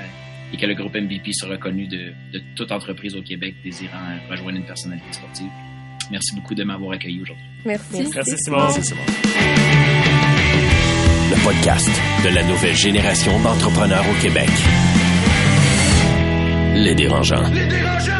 [0.53, 4.59] et que le groupe MVP sera reconnu de, de toute entreprise au Québec désirant rejoindre
[4.59, 5.51] une personnalité sportive.
[6.11, 7.44] Merci beaucoup de m'avoir accueilli aujourd'hui.
[7.64, 8.09] Merci.
[8.14, 8.59] Merci, Simon.
[8.59, 10.16] Merci, Simon.
[11.29, 11.89] Le podcast
[12.24, 14.49] de la nouvelle génération d'entrepreneurs au Québec.
[16.77, 17.49] Les dérangeants.
[17.51, 18.12] Les dérangeants!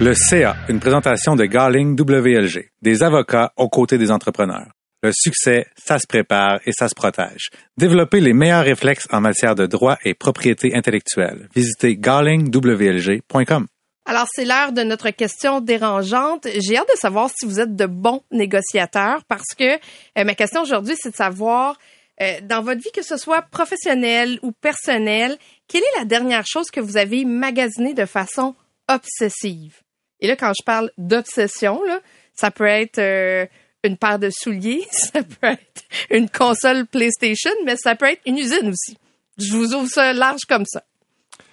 [0.00, 4.66] Le CA, une présentation de Garling WLG, des avocats aux côtés des entrepreneurs.
[5.04, 7.50] Le succès, ça se prépare et ça se protège.
[7.76, 11.48] Développez les meilleurs réflexes en matière de droit et propriété intellectuelle.
[11.54, 13.68] Visitez garlingwlg.com.
[14.08, 16.48] Alors, c'est l'heure de notre question dérangeante.
[16.60, 20.62] J'ai hâte de savoir si vous êtes de bons négociateurs parce que euh, ma question
[20.62, 21.78] aujourd'hui, c'est de savoir,
[22.22, 25.36] euh, dans votre vie, que ce soit professionnelle ou personnelle,
[25.66, 28.54] quelle est la dernière chose que vous avez magasinée de façon
[28.88, 29.82] obsessive?
[30.20, 32.00] Et là, quand je parle d'obsession, là,
[32.32, 33.44] ça peut être euh,
[33.84, 38.38] une paire de souliers, ça peut être une console PlayStation, mais ça peut être une
[38.38, 38.96] usine aussi.
[39.36, 40.82] Je vous ouvre ça large comme ça.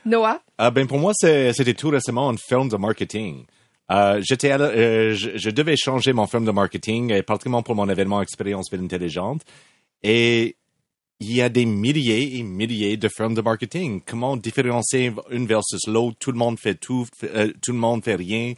[0.06, 0.40] Noah?
[0.58, 3.46] Ah, ben pour moi, c'était tout récemment une firme de marketing.
[3.92, 7.88] Euh, j'étais, euh, je, je, devais changer mon firme de marketing, euh, particulièrement pour mon
[7.88, 9.42] événement Expérience Ville Intelligente.
[10.02, 10.56] Et
[11.20, 14.02] il y a des milliers et milliers de firmes de marketing.
[14.06, 16.18] Comment différencier une versus l'autre?
[16.20, 18.54] Tout le monde fait tout, euh, tout le monde fait rien.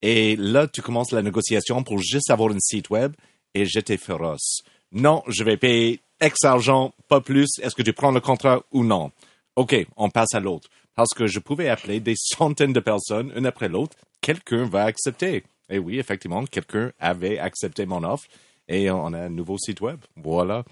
[0.00, 3.12] Et là, tu commences la négociation pour juste avoir un site web
[3.54, 4.62] et j'étais féroce.
[4.92, 7.48] Non, je vais payer X argent, pas plus.
[7.60, 9.10] Est-ce que tu prends le contrat ou non?
[9.56, 10.68] OK, on passe à l'autre.
[10.98, 13.96] Parce que je pouvais appeler des centaines de personnes, une après l'autre.
[14.20, 15.44] Quelqu'un va accepter.
[15.70, 18.24] Et oui, effectivement, quelqu'un avait accepté mon offre.
[18.68, 19.98] Et on a un nouveau site web.
[20.16, 20.64] Voilà.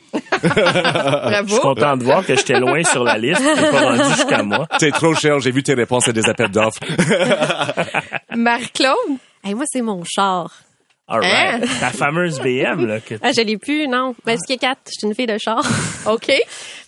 [0.43, 1.47] Bravo.
[1.47, 3.41] Je suis content de voir que j'étais loin sur la liste.
[3.41, 4.67] T'es pas rendu jusqu'à moi.
[4.79, 5.39] C'est trop cher.
[5.39, 6.81] J'ai vu tes réponses à des appels d'offres.
[8.37, 8.97] Marie-Claude?
[9.45, 10.51] Hey, moi, c'est mon char.
[11.09, 11.63] All right.
[11.81, 12.99] Ta fameuse BM, là.
[13.01, 14.15] Que Ah, je l'ai plus, non.
[14.27, 15.65] Ben, ce qui est quatre, je suis une fille de char.
[16.07, 16.33] OK.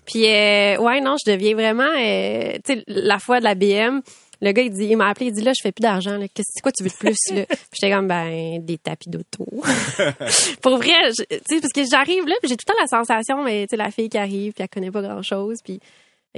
[0.08, 4.00] Puis, euh, ouais, non, je deviens vraiment, euh, tu sais, la fois de la BM,
[4.40, 6.26] le gars, il dit, il m'a appelé, il dit, là, je fais plus d'argent, là.
[6.28, 7.44] Qu'est-ce, c'est quoi tu veux de plus, là?
[7.74, 9.44] J'étais comme, ben, des tapis d'auto.
[10.62, 13.44] Pour vrai, tu sais, parce que j'arrive là, puis j'ai tout le temps la sensation,
[13.44, 15.78] mais, tu sais, la fille qui arrive, puis elle connaît pas grand-chose, puis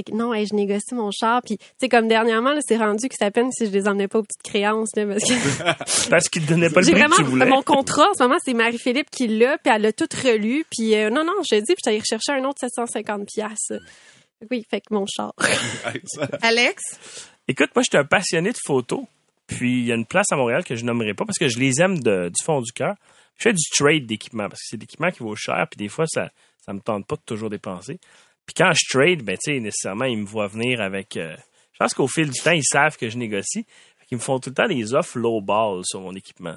[0.04, 2.76] fait que non, hey, je négocie mon char, puis tu sais, comme dernièrement, là, c'est
[2.76, 5.24] rendu que c'est à peine si je les emmenais pas aux petites créances, là, parce
[5.24, 7.46] que Parce qu'il te donnait pas le j'ai prix que tu vraiment voulais.
[7.46, 10.94] mon contrat en ce moment, c'est Marie-Philippe qui l'a, puis elle l'a tout relu, puis
[10.94, 13.72] euh, non, non, je dis, puis j'allais rechercher un autre 750 pièces.
[14.50, 15.34] Oui, fait que mon char.
[16.42, 16.82] Alex?
[17.48, 19.02] Écoute, moi, je suis un passionné de photos.
[19.46, 21.58] Puis, il y a une place à Montréal que je nommerai pas parce que je
[21.58, 22.94] les aime de- du fond du cœur.
[23.36, 25.66] Je fais du trade d'équipement parce que c'est l'équipement qui vaut cher.
[25.70, 26.28] Puis, des fois, ça
[26.64, 27.98] ça me tente pas de toujours dépenser.
[28.52, 31.16] Puis, quand je trade, ben, tu sais, nécessairement, ils me voient venir avec.
[31.16, 31.36] euh,
[31.72, 33.64] je pense qu'au fil du temps, ils savent que je négocie.
[34.08, 36.56] Qu'ils me font tout le temps des offres low ball sur mon équipement.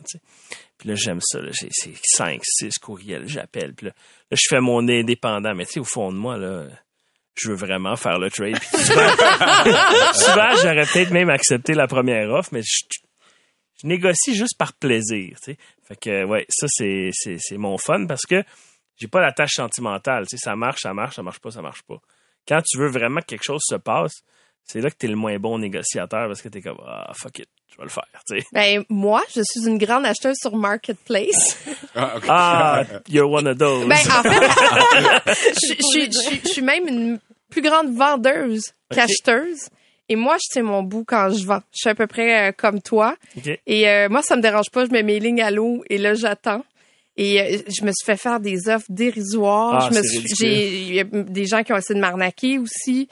[0.80, 1.40] Puis là, j'aime ça.
[1.52, 3.76] J'ai c'est 5, 6 courriels, j'appelle.
[3.76, 3.94] Puis là,
[4.32, 5.54] je fais mon indépendant.
[5.54, 6.66] Mais tu sais, au fond de moi, là,
[7.36, 8.58] je veux vraiment faire le trade.
[8.60, 12.86] Puis souvent, j'aurais peut-être même accepté la première offre, mais je,
[13.84, 15.38] je négocie juste par plaisir.
[15.44, 15.58] Tu sais.
[15.88, 17.12] Fait que, ouais, ça, c'est
[17.58, 18.44] mon fun parce que
[18.98, 20.26] j'ai pas la tâche sentimentale.
[20.28, 21.98] Tu sais, ça marche, ça marche, ça marche pas, ça marche pas.
[22.48, 24.14] Quand tu veux vraiment que quelque chose se passe,
[24.66, 27.50] c'est là que t'es le moins bon négociateur parce que t'es comme, ah, fuck it,
[27.72, 28.06] je vais le faire.
[28.28, 28.46] Tu sais.
[28.54, 31.58] Ben, moi, je suis une grande acheteuse sur Marketplace.
[31.96, 32.24] Ah, ok.
[32.28, 33.88] Ah, you're one of those.
[33.88, 34.50] Ben, en fait,
[35.62, 37.20] je, je suis- je suis- je suis même une
[37.52, 39.68] plus grande vendeuse qu'acheteuse.
[40.10, 41.62] Et moi, je tiens mon bout quand je vends.
[41.72, 43.16] Je suis à peu près euh, comme toi.
[43.68, 44.86] Et euh, moi, ça me dérange pas.
[44.86, 46.66] Je mets mes lignes à l'eau et là, j'attends.
[47.16, 49.86] Et euh, je me suis fait faire des offres dérisoires.
[49.86, 52.58] Ah, je me suis, j'ai, il y a des gens qui ont essayé de m'arnaquer
[52.58, 53.08] aussi.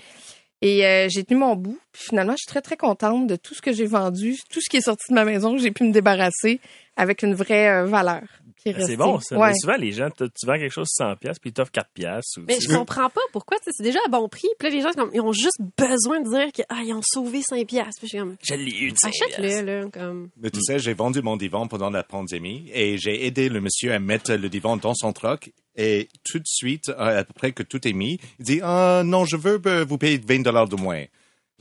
[0.61, 1.79] Et euh, j'ai tenu mon bout.
[1.91, 4.69] Puis finalement, je suis très, très contente de tout ce que j'ai vendu, tout ce
[4.69, 6.59] qui est sorti de ma maison, j'ai pu me débarrasser
[6.95, 8.21] avec une vraie euh, valeur.
[8.61, 9.37] Qui est Ben, C'est bon, ça.
[9.37, 9.49] Ouais.
[9.49, 12.33] Mais souvent, les gens, tu vends quelque chose 100 pièces puis ils t'offrent 4 pièces.
[12.47, 14.47] Mais je comprends pas pourquoi, c'est déjà à bon prix.
[14.59, 17.41] Puis là, les gens, comme, ils ont juste besoin de dire qu'ils ah, ont sauvé
[17.41, 17.99] 5 piastres.
[17.99, 20.29] Puis je suis comme, Je l'ai eu, 5 achète-le, là, comme.
[20.37, 23.93] Mais tu sais, j'ai vendu mon divan pendant la pandémie et j'ai aidé le monsieur
[23.93, 25.51] à mettre le divan dans son truck.
[25.77, 29.03] Et tout de suite, euh, à peu près que tout est mis, il dit ah
[29.05, 31.05] non, je veux euh, vous payer 20 dollars de moins.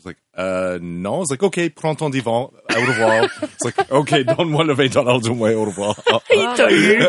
[0.00, 1.22] It's like, euh, non.
[1.22, 2.50] It's like, OK, prends ton divan.
[2.74, 3.24] Au revoir.
[3.42, 5.52] It's like, OK, donne-moi le 20 dollars du moins.
[5.52, 5.94] Au revoir.
[6.34, 7.02] Il t'a eu.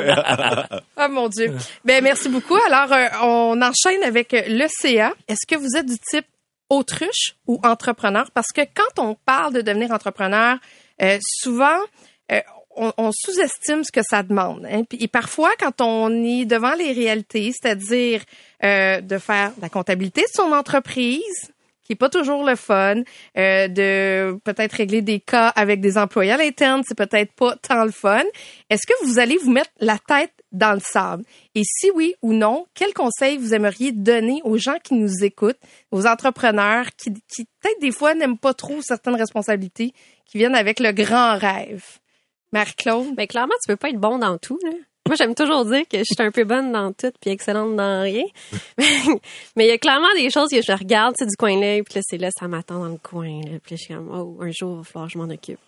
[0.98, 1.56] oh mon Dieu.
[1.86, 2.58] Ben, merci beaucoup.
[2.68, 5.14] Alors, euh, on enchaîne avec euh, l'ECA.
[5.30, 6.26] Est-ce que vous êtes du type
[6.70, 8.30] autruche ou entrepreneur?
[8.34, 10.58] Parce que quand on parle de devenir entrepreneur,
[11.02, 11.80] euh, souvent,
[12.76, 14.66] on, on sous-estime ce que ça demande.
[14.70, 14.84] Hein.
[15.00, 18.22] Et parfois, quand on est devant les réalités, c'est-à-dire
[18.64, 21.52] euh, de faire la comptabilité de son entreprise,
[21.92, 23.02] qui est pas toujours le fun,
[23.38, 27.84] euh, de peut-être régler des cas avec des employés à l'interne, c'est peut-être pas tant
[27.84, 28.24] le fun.
[28.70, 31.26] Est-ce que vous allez vous mettre la tête dans le sable?
[31.54, 35.60] Et si oui ou non, quels conseils vous aimeriez donner aux gens qui nous écoutent,
[35.92, 39.94] aux entrepreneurs qui, qui peut-être des fois n'aiment pas trop certaines responsabilités
[40.26, 41.84] qui viennent avec le grand rêve?
[42.54, 43.16] Marie-Claude?
[43.18, 44.60] Mais clairement, tu peux pas être bon dans tout.
[44.64, 44.72] Là.
[45.12, 48.02] Moi, j'aime toujours dire que je suis un peu bonne dans tout puis excellente dans
[48.02, 48.24] rien.
[49.58, 51.96] Mais il y a clairement des choses que je regarde, c'est du coin l'œil, puis
[51.96, 53.42] là, c'est là, ça m'attend dans le coin.
[53.42, 53.60] Là.
[53.62, 55.60] Puis là, je suis comme, oh, un jour, il va falloir que je m'en occupe.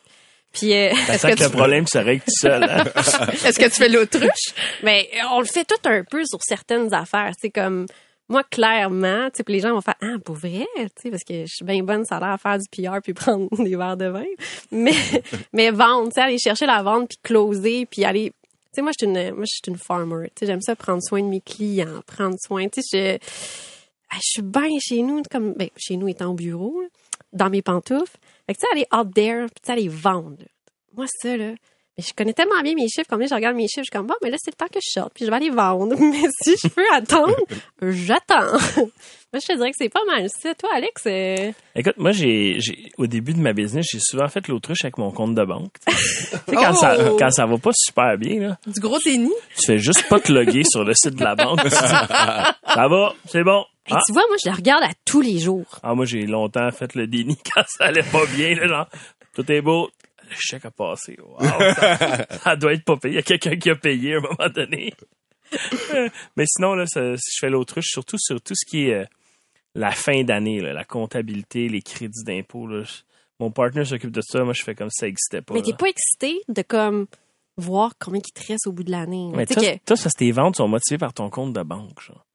[0.53, 2.63] Puis, euh, sent que le problème se règle tout seul.
[2.63, 2.85] hein?
[2.95, 4.53] Est-ce que tu fais l'autruche?
[4.81, 7.33] mais on le fait tout un peu sur certaines affaires.
[7.37, 7.85] C'est comme,
[8.29, 11.41] moi, clairement, tu sais, les gens vont faire, ah, pour vrai, tu sais, parce que
[11.41, 13.97] je suis bien bonne, ça a l'air à faire du PR puis prendre des verres
[13.97, 14.23] de vin.
[14.71, 14.95] Mais,
[15.51, 18.42] mais vendre, tu sais, aller chercher la vente puis closer puis aller, tu
[18.75, 20.27] sais, moi, je suis une, moi, je suis une farmer.
[20.29, 24.19] Tu sais, j'aime ça prendre soin de mes clients, prendre soin, tu sais, je, je
[24.21, 26.81] suis bien chez nous, comme, ben, chez nous étant au bureau,
[27.31, 28.17] dans mes pantoufles.
[28.45, 30.43] Fait que, tu sais, aller out there, puis tu sais, aller vendre.
[30.95, 31.53] Moi, ça, là,
[31.97, 34.07] mais je connais tellement bien mes chiffres, combien je regarde mes chiffres, je suis comme,
[34.07, 35.95] bon, mais là, c'est le temps que je sorte, puis je vais aller vendre.
[35.99, 37.35] Mais si je peux attendre,
[37.81, 38.57] j'attends.
[39.33, 40.53] Moi, je te dirais que c'est pas mal ça.
[40.53, 44.47] Toi, Alex, euh, Écoute, moi, j'ai, j'ai, au début de ma business, j'ai souvent fait
[44.47, 45.73] l'autruche avec mon compte de banque.
[45.87, 46.75] tu sais, quand, Oh!
[46.75, 49.31] ça, quand ça va pas super bien, là, Du gros déni?
[49.57, 51.67] tu fais juste pas te loguer sur le site de la banque.
[51.67, 53.65] Ça va, c'est bon.
[53.89, 55.65] Ah, tu vois, moi, je le regarde à tous les jours.
[55.81, 58.87] ah, moi, j'ai longtemps fait le déni quand ça allait pas bien, là, genre,
[59.35, 59.89] tout est beau.
[60.35, 61.17] Le chèque a passé.
[61.21, 63.13] Wow, ça, ça doit être pas payé.
[63.13, 64.93] Il y a quelqu'un qui a payé à un moment donné.
[66.35, 69.05] Mais sinon, là, ça- si je fais l'autruche, surtout sur tout ce qui est euh,
[69.75, 72.67] la fin d'année, la comptabilité, les crédits d'impôt.
[73.39, 74.43] Mon partner s'occupe de ça.
[74.43, 75.53] Moi, je fais comme si ça n'existait pas.
[75.53, 77.07] Mais t'es pas excité de, comme,
[77.57, 79.29] voir combien il te reste au bout de l'année.
[79.35, 81.99] Mais toi, que- toi, ça, tes ventes sont motivées par ton compte de banque.
[82.01, 82.25] genre.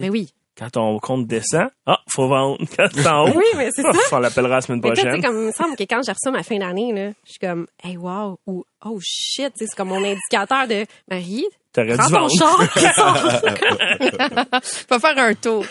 [0.00, 0.32] mais oui.
[0.58, 2.58] Quand ton compte descend, ah, faut vendre.
[2.76, 4.16] Quand c'est en haut, Oui, mais c'est ça.
[4.16, 5.22] on l'appellera la semaine Mais toi, tu sais, prochaine.
[5.24, 7.66] comme, il me semble que quand j'ai reçu ma fin d'année, là, je suis comme,
[7.82, 12.06] hey, wow, ou, oh shit, tu sais, c'est comme mon indicateur de, Marie, T'aurais prends
[12.06, 12.70] dû ton vendre.
[12.76, 13.16] char, sors.
[14.90, 15.64] Va faire un tour.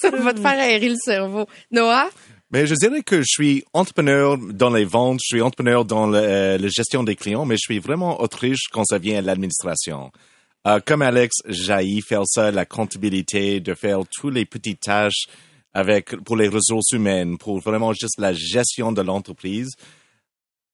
[0.00, 1.46] ça va te faire aérer le cerveau.
[1.70, 2.08] Noah?
[2.50, 6.18] Mais je dirais que je suis entrepreneur dans les ventes, je suis entrepreneur dans le,
[6.18, 10.12] euh, la gestion des clients, mais je suis vraiment autriche quand ça vient à l'administration.
[10.66, 15.26] Euh, comme Alex, j'haïs faire ça, la comptabilité, de faire toutes les petites tâches
[15.74, 19.72] avec pour les ressources humaines, pour vraiment juste la gestion de l'entreprise.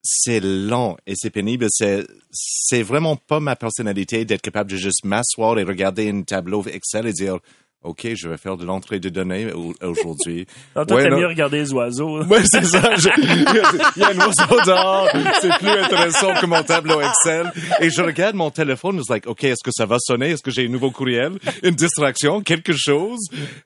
[0.03, 1.67] C'est lent et c'est pénible.
[1.71, 6.65] C'est c'est vraiment pas ma personnalité d'être capable de juste m'asseoir et regarder un tableau
[6.67, 7.39] Excel et dire
[7.83, 10.47] OK, je vais faire de l'entrée de données au- aujourd'hui.
[10.75, 12.23] Toi, Ouais, t'aimes mieux regarder les oiseaux.
[12.25, 12.95] Ouais, c'est ça.
[12.97, 13.09] Je-
[13.97, 15.09] il y a un oiseau dehors.
[15.41, 17.51] C'est plus intéressant que mon tableau Excel.
[17.81, 18.99] Et je regarde mon téléphone.
[18.99, 20.31] Je suis like, OK, est-ce que ça va sonner?
[20.31, 21.39] Est-ce que j'ai un nouveau courriel?
[21.63, 22.43] Une distraction?
[22.43, 23.21] Quelque chose?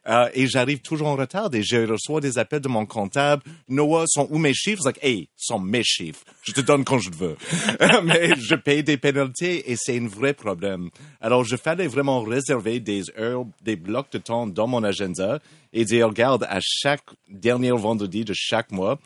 [0.09, 1.49] Euh, et j'arrive toujours en retard.
[1.53, 3.43] Et je reçois des appels de mon comptable.
[3.69, 4.83] Noah, sont où mes chiffres?
[4.85, 6.23] Je like, hey, sont mes chiffres.
[6.43, 7.37] Je te donne quand je veux.
[8.05, 10.91] Mais je paye des pénalités et c'est un vrai problème.
[11.21, 15.41] Alors, je fallait vraiment réserver des heures, des blocs de temps dans mon agenda
[15.73, 18.99] et dire, regarde, à chaque dernier vendredi de chaque mois,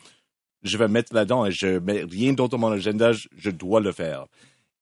[0.63, 3.79] je vais mettre là-dedans et je mets rien d'autre dans mon agenda, je, je dois
[3.79, 4.25] le faire.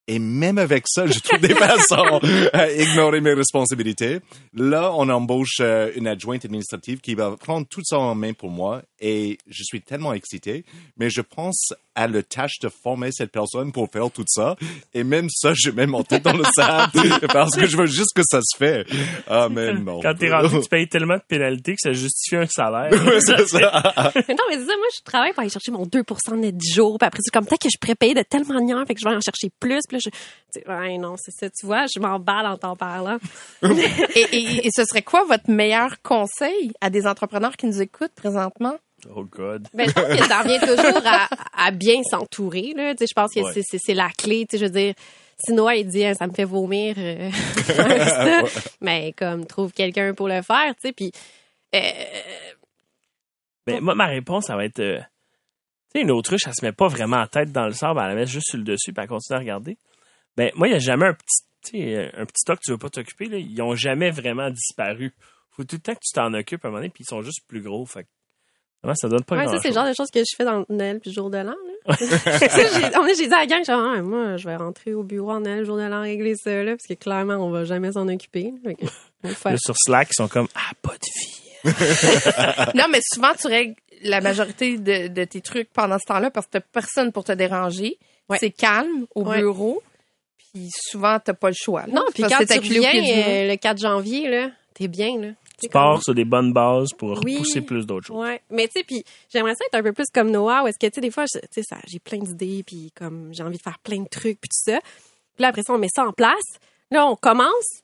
[0.08, 2.22] Et même avec ça, je trouve des façons
[2.53, 4.20] à ignorer mes responsabilités.
[4.53, 8.49] Là, on embauche euh, une adjointe administrative qui va prendre tout ça en main pour
[8.49, 10.64] moi et je suis tellement excité.
[10.97, 14.55] Mais je pense à la tâche de former cette personne pour faire tout ça.
[14.93, 18.14] Et même ça, je mets mon tête dans le sable parce que je veux juste
[18.16, 18.86] que ça se fait.
[19.28, 19.99] Ah, mais non.
[20.01, 22.91] Quand t'es rendu, tu payes tellement de pénalités que ça justifie un salaire.
[23.08, 23.93] Ouais, c'est ça.
[24.28, 26.58] Mais non, mais c'est ça, moi, je travaille pour aller chercher mon 2 de net
[26.58, 26.97] du jour.
[26.99, 29.08] Puis après, c'est comme peut-être que je pourrais payer de telle manière, fait que je
[29.08, 29.80] vais en chercher plus.
[29.88, 30.18] Puis là, je, tu
[30.62, 33.18] sais, ouais, non, c'est ça, tu vois, je m'emballe en t'en parlant.
[34.16, 38.14] Et, et- et ce serait quoi votre meilleur conseil à des entrepreneurs qui nous écoutent
[38.16, 38.76] présentement?
[39.16, 39.68] Oh God.
[39.74, 42.93] Ben, je pense que ça revient toujours à, à bien s'entourer, là.
[42.95, 43.62] Tu sais, je pense que Ouais.
[43.64, 44.93] c'est- la clé, tu sais, je veux dire.
[45.39, 47.30] Si Noah, il dit, Hein, ça me fait vomir, euh,
[47.68, 48.41] ça,
[48.82, 51.12] mais comme, trouve quelqu'un pour le faire, tu sais, puis,
[51.76, 51.80] euh,
[53.68, 54.80] Ben, moi, ma réponse, ça va être.
[54.80, 58.00] euh, tu sais, une autruche, elle se met pas vraiment la tête dans le sable,
[58.02, 59.78] elle la met juste sur le dessus, puis elle continue à regarder.
[60.38, 62.72] Ben, moi, il n'y a jamais un petit, tu sais, un petit stock que tu
[62.72, 63.38] veux pas t'occuper, là.
[63.38, 65.14] Ils ont jamais vraiment disparu.
[65.52, 67.22] Faut tout le temps que tu t'en occupes à un moment donné, puis ils sont
[67.24, 67.86] juste plus gros.
[67.86, 68.08] Fait que
[68.84, 70.64] Ouais, ça donne pas Ouais, ça, c'est le genre de choses que je fais dans
[70.70, 71.56] Noël puis le jour de l'an.
[73.18, 75.60] j'ai dit à la gang, genre, Ah, moi, je vais rentrer au bureau en Noël,
[75.60, 78.54] le jour de l'an, régler ça, là, parce que clairement, on va jamais s'en occuper.
[78.64, 78.74] Là,
[79.58, 82.72] sur Slack, ils sont comme Ah, pas de vie.
[82.76, 86.46] Non, mais souvent, tu règles la majorité de, de tes trucs pendant ce temps-là parce
[86.46, 87.98] que t'as personne pour te déranger.
[88.30, 88.38] Ouais.
[88.40, 89.40] C'est calme au Ouais.
[89.40, 89.82] bureau.
[90.58, 91.82] Puis souvent, t'as pas le choix.
[91.86, 91.93] là.
[91.93, 92.45] Non, puis quand tu
[93.01, 93.28] mur.
[93.28, 95.28] euh, le 4 janvier, là, t'es bien, là.
[95.62, 97.36] Tu pars sur des bonnes bases pour Oui.
[97.36, 98.18] repousser plus d'autres choses.
[98.18, 99.03] Ouais, mais tu sais, puis
[99.34, 101.26] j'aimerais ça être un peu plus comme Noah, où est-ce que tu sais des fois,
[101.26, 104.39] tu sais, ça, j'ai plein d'idées, puis comme j'ai envie de faire plein de trucs,
[104.39, 104.80] puis tout ça.
[104.80, 106.43] Puis là après ça, on met ça en place.
[106.91, 107.82] Là, on commence,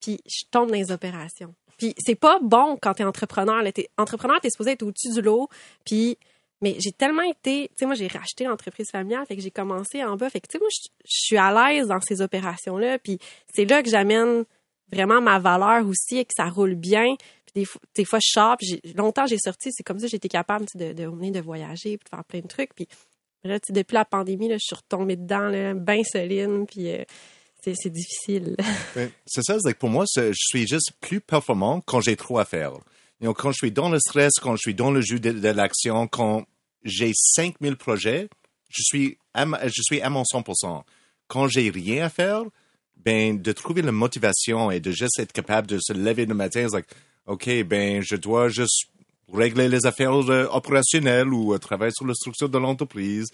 [0.00, 1.54] puis je tombe dans les opérations.
[1.78, 3.62] Puis c'est pas bon quand t'es entrepreneur.
[3.62, 5.48] Là, t'es entrepreneur, t'es supposé être au-dessus du lot.
[5.84, 6.18] Puis
[6.64, 10.02] mais j'ai tellement été, tu sais, moi j'ai racheté l'entreprise familiale, fait que j'ai commencé
[10.02, 10.30] en bas.
[10.30, 12.98] Fait que tu sais, moi je suis à l'aise dans ces opérations là.
[12.98, 13.18] Puis
[13.54, 14.44] c'est là que j'amène
[14.90, 17.14] vraiment ma valeur aussi et que ça roule bien.
[17.18, 19.70] Puis des, fois- des fois, je sors, puis longtemps, j'ai sorti.
[19.72, 22.40] C'est comme ça été capable tu sais, de, de de voyager, puis de faire plein
[22.40, 22.74] de trucs.
[22.74, 22.88] Puis
[23.44, 26.90] là, tu sais, depuis la pandémie, là, je suis retombée dedans, là, bien solide, puis
[26.90, 27.04] euh,
[27.60, 28.56] c'est difficile.
[29.26, 32.44] C'est ça, c'est que pour moi, je suis juste plus performant quand j'ai trop à
[32.44, 32.72] faire.
[33.20, 35.48] Know, quand je suis dans le stress, quand je suis dans le jeu de, de
[35.48, 36.44] l'action, quand
[36.84, 38.28] j'ai 5000 projets,
[38.68, 40.82] je suis à, je suis à mon 100%.
[41.26, 42.42] Quand j'ai rien à faire,
[42.96, 46.66] ben, de trouver la motivation et de juste être capable de se lever le matin,
[46.68, 46.86] c'est like,
[47.26, 48.86] OK, ben, je dois juste
[49.32, 53.30] régler les affaires euh, opérationnelles ou euh, travailler sur la structure de l'entreprise.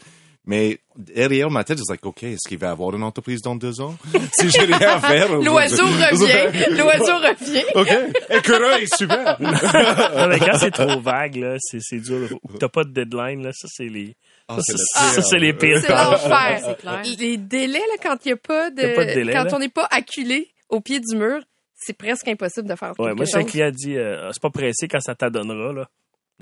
[0.46, 3.54] Mais derrière ma tête, c'est like, OK, est-ce qu'il va y avoir une entreprise dans
[3.54, 3.94] deux ans?
[4.32, 5.32] si j'ai rien à faire.
[5.40, 6.76] L'oiseau revient.
[6.76, 7.64] L'oiseau revient.
[7.74, 9.36] OK, écureuil, super.
[9.40, 12.28] Non, mais quand c'est trop vague, là, c'est, c'est dur.
[12.58, 14.16] T'as pas de deadline, là, ça, c'est les,
[14.48, 15.78] Ah, ça, c'est les pires.
[15.82, 16.60] C'est l'enfer.
[16.64, 17.02] C'est clair.
[17.18, 19.44] Les délais, là, quand il n'y a pas de, Y a pas de délai, quand
[19.44, 19.50] là.
[19.54, 21.40] on n'est pas acculé au pied du mur,
[21.76, 23.50] c'est presque impossible de faire Ouais, quelque moi, si un chose.
[23.50, 25.88] client dit, euh, c'est pas pressé quand ça t'adonnera, là.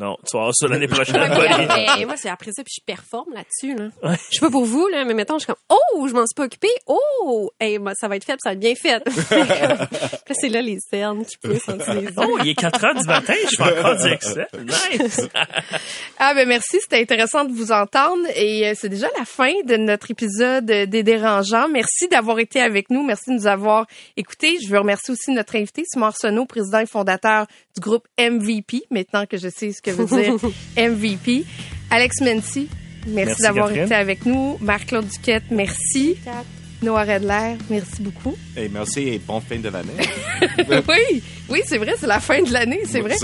[0.00, 1.16] Non, tu vas avoir ça l'année prochaine.
[1.16, 3.76] Ouais, mais, moi, c'est après ça, puis je performe là-dessus.
[3.76, 4.14] Là.
[4.30, 6.34] Je sais pas pour vous, là, mais mettons, je suis comme, oh, je m'en suis
[6.36, 6.68] pas occupée.
[6.86, 9.02] Oh, hey, moi, ça va être fait, ça va être bien fait.
[10.40, 12.10] C'est là les cernes qui poussent entre les yeux.
[12.16, 14.48] Oh, il est 4 heures du matin, je fais encore du Excel.
[14.64, 15.20] Nice!
[16.20, 19.76] Ah ben merci, c'était intéressant de vous entendre et euh, c'est déjà la fin de
[19.76, 21.68] notre épisode des dérangeants.
[21.68, 23.86] Merci d'avoir été avec nous, merci de nous avoir
[24.16, 24.58] écoutés.
[24.60, 29.26] Je veux remercier aussi notre invité Simon Arsenault, président et fondateur du groupe MVP, maintenant
[29.26, 30.34] que je sais ce que veut dire
[30.76, 31.44] MVP.
[31.90, 32.68] Alex Mency,
[33.06, 34.58] merci, Merci, d'avoir été avec nous.
[34.60, 36.16] Marc-Claude Duquette, merci.
[36.80, 38.36] Noah Redler, merci beaucoup.
[38.56, 39.94] Et merci et bonne fin de l'année.
[40.88, 43.16] oui, oui, c'est vrai, c'est la fin de l'année, c'est vrai.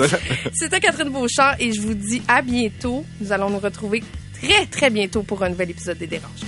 [0.53, 3.05] C'était Catherine Beauchamp et je vous dis à bientôt.
[3.21, 4.03] Nous allons nous retrouver
[4.41, 6.41] très, très bientôt pour un nouvel épisode des Déranges.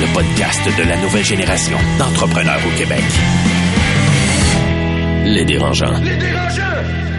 [0.00, 3.02] Le podcast de la nouvelle génération d'entrepreneurs au Québec.
[5.24, 5.98] Les dérangeants.
[6.00, 7.09] Les dérangeants!